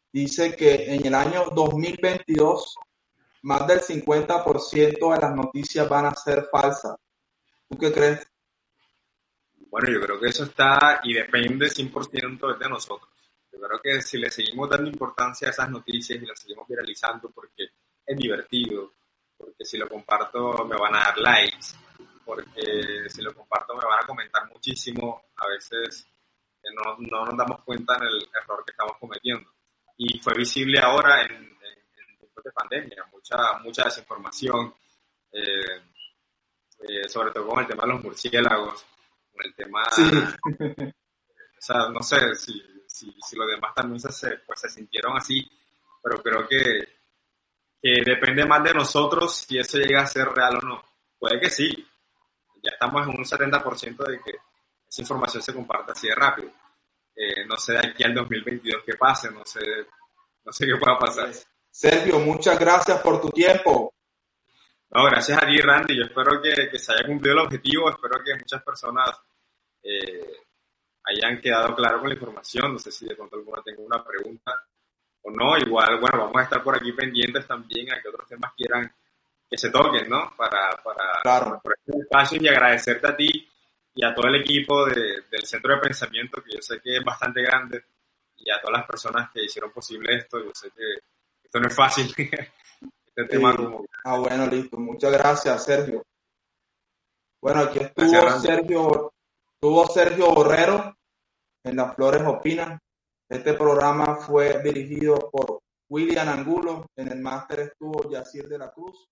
Dice 0.09 0.55
que 0.55 0.95
en 0.95 1.05
el 1.05 1.13
año 1.13 1.49
2022 1.53 2.77
más 3.41 3.67
del 3.67 3.81
50% 3.81 5.15
de 5.15 5.19
las 5.19 5.35
noticias 5.35 5.89
van 5.89 6.05
a 6.05 6.15
ser 6.15 6.47
falsas. 6.49 6.95
¿Tú 7.67 7.77
qué 7.77 7.91
crees? 7.91 8.28
Bueno, 9.69 9.89
yo 9.89 10.01
creo 10.01 10.19
que 10.19 10.29
eso 10.29 10.43
está 10.43 10.99
y 11.03 11.13
depende 11.13 11.67
100% 11.67 12.57
de 12.57 12.69
nosotros. 12.69 13.09
Yo 13.51 13.59
creo 13.59 13.79
que 13.81 14.01
si 14.01 14.17
le 14.17 14.31
seguimos 14.31 14.69
dando 14.69 14.89
importancia 14.89 15.47
a 15.47 15.51
esas 15.51 15.69
noticias 15.69 16.21
y 16.21 16.25
las 16.25 16.39
seguimos 16.39 16.67
viralizando 16.67 17.29
porque 17.29 17.69
es 18.05 18.17
divertido, 18.17 18.93
porque 19.37 19.63
si 19.65 19.77
lo 19.77 19.87
comparto 19.87 20.65
me 20.65 20.75
van 20.75 20.95
a 20.95 20.99
dar 20.99 21.17
likes, 21.19 21.67
porque 22.25 23.09
si 23.09 23.21
lo 23.21 23.33
comparto 23.33 23.75
me 23.75 23.85
van 23.85 24.03
a 24.03 24.07
comentar 24.07 24.47
muchísimo, 24.47 25.23
a 25.35 25.47
veces 25.47 26.07
no, 26.73 26.97
no 26.99 27.25
nos 27.25 27.37
damos 27.37 27.63
cuenta 27.63 27.95
en 27.97 28.03
el 28.03 28.29
error 28.41 28.63
que 28.65 28.71
estamos 28.71 28.97
cometiendo. 28.99 29.49
Y 29.97 30.19
fue 30.19 30.33
visible 30.33 30.79
ahora 30.79 31.23
en, 31.23 31.31
en, 31.31 31.43
en 31.43 32.17
tiempos 32.17 32.43
de 32.43 32.51
pandemia, 32.51 33.05
mucha, 33.11 33.59
mucha 33.63 33.83
desinformación, 33.83 34.73
eh, 35.31 35.81
eh, 36.87 37.09
sobre 37.09 37.31
todo 37.31 37.47
con 37.47 37.59
el 37.59 37.67
tema 37.67 37.83
de 37.83 37.89
los 37.89 38.03
murciélagos, 38.03 38.85
con 39.39 39.45
el 39.45 39.55
tema, 39.55 39.83
Sí. 39.91 40.03
o 40.03 41.61
sea, 41.61 41.89
no 41.89 42.01
sé 42.01 42.35
si, 42.35 42.61
si, 42.87 43.15
si 43.21 43.35
los 43.35 43.47
demás 43.47 43.73
también 43.75 43.99
se, 43.99 44.37
pues, 44.39 44.59
se 44.59 44.69
sintieron 44.69 45.15
así, 45.17 45.47
pero 46.01 46.21
creo 46.21 46.47
que, 46.47 46.99
que 47.81 48.01
depende 48.05 48.45
más 48.45 48.63
de 48.63 48.73
nosotros 48.73 49.35
si 49.35 49.57
eso 49.57 49.77
llega 49.77 50.01
a 50.01 50.07
ser 50.07 50.27
real 50.29 50.57
o 50.61 50.67
no. 50.67 50.83
Puede 51.17 51.39
que 51.39 51.49
sí. 51.49 51.85
Ya 52.63 52.71
estamos 52.71 53.03
en 53.03 53.09
un 53.17 53.25
70% 53.25 54.03
de 54.05 54.21
que 54.21 54.31
esa 54.87 55.01
información 55.01 55.41
se 55.43 55.53
comparta 55.53 55.93
así 55.93 56.07
de 56.07 56.15
rápido. 56.15 56.51
Eh, 57.15 57.45
no 57.45 57.57
sé 57.57 57.73
de 57.73 57.79
aquí 57.79 58.03
al 58.03 58.13
2022 58.13 58.83
qué 58.85 58.93
pase, 58.95 59.29
no 59.31 59.43
sé, 59.45 59.61
no 60.45 60.51
sé 60.51 60.65
qué 60.65 60.75
pueda 60.77 60.97
pasar. 60.97 61.29
Sergio, 61.69 62.19
muchas 62.19 62.57
gracias 62.59 62.99
por 63.01 63.21
tu 63.21 63.29
tiempo. 63.29 63.93
No, 64.91 65.03
gracias 65.05 65.37
a 65.41 65.45
ti, 65.45 65.57
Randy. 65.57 65.97
Yo 65.97 66.03
espero 66.05 66.41
que, 66.41 66.69
que 66.69 66.79
se 66.79 66.91
haya 66.93 67.05
cumplido 67.05 67.35
el 67.35 67.45
objetivo. 67.45 67.89
Espero 67.89 68.23
que 68.23 68.35
muchas 68.35 68.63
personas 68.63 69.11
eh, 69.83 70.37
hayan 71.03 71.39
quedado 71.39 71.75
claro 71.75 71.99
con 71.99 72.09
la 72.09 72.15
información. 72.15 72.73
No 72.73 72.79
sé 72.79 72.91
si 72.91 73.05
de 73.05 73.15
pronto 73.15 73.35
alguna 73.35 73.61
tenga 73.63 73.81
una 73.81 74.03
pregunta 74.03 74.53
o 75.23 75.31
no. 75.31 75.57
Igual, 75.57 75.99
bueno, 75.99 76.19
vamos 76.19 76.37
a 76.37 76.43
estar 76.43 76.63
por 76.63 76.75
aquí 76.75 76.91
pendientes 76.91 77.47
también 77.47 77.91
a 77.91 78.01
que 78.01 78.09
otros 78.09 78.27
temas 78.27 78.53
quieran 78.55 78.91
que 79.49 79.57
se 79.57 79.69
toquen, 79.69 80.07
¿no? 80.07 80.31
Para, 80.37 80.69
para, 80.83 81.21
claro. 81.23 81.61
este 81.85 81.99
espacio 81.99 82.37
y 82.41 82.47
agradecerte 82.47 83.07
a 83.07 83.15
ti 83.15 83.49
y 83.95 84.05
a 84.05 84.13
todo 84.13 84.27
el 84.27 84.35
equipo 84.35 84.85
de, 84.85 85.23
del 85.29 85.45
Centro 85.45 85.73
de 85.73 85.81
Pensamiento, 85.81 86.41
que 86.43 86.53
yo 86.53 86.61
sé 86.61 86.79
que 86.79 86.97
es 86.97 87.03
bastante 87.03 87.41
grande, 87.41 87.83
y 88.37 88.49
a 88.51 88.59
todas 88.61 88.79
las 88.79 88.87
personas 88.87 89.29
que 89.31 89.43
hicieron 89.43 89.71
posible 89.71 90.15
esto. 90.15 90.39
Yo 90.43 90.51
sé 90.53 90.71
que 90.71 90.83
esto 91.43 91.59
no 91.59 91.67
es 91.67 91.75
fácil. 91.75 92.13
este 92.17 93.25
tema 93.25 93.55
como... 93.55 93.85
Ah, 94.03 94.17
bueno, 94.17 94.47
listo. 94.47 94.77
Muchas 94.77 95.11
gracias, 95.11 95.65
Sergio. 95.65 96.03
Bueno, 97.41 97.61
aquí 97.61 97.79
estuvo 97.79 98.11
gracias, 98.11 98.41
Sergio, 98.41 99.13
estuvo 99.61 99.85
Sergio 99.87 100.33
Borrero 100.33 100.95
en 101.65 101.75
Las 101.75 101.93
Flores 101.93 102.21
Opinan. 102.25 102.79
Este 103.29 103.53
programa 103.55 104.15
fue 104.15 104.63
dirigido 104.63 105.29
por 105.29 105.59
William 105.89 106.29
Angulo. 106.29 106.85
En 106.95 107.11
el 107.11 107.19
máster 107.19 107.59
estuvo 107.59 108.09
Yacir 108.09 108.47
de 108.47 108.57
la 108.57 108.71
Cruz. 108.71 109.09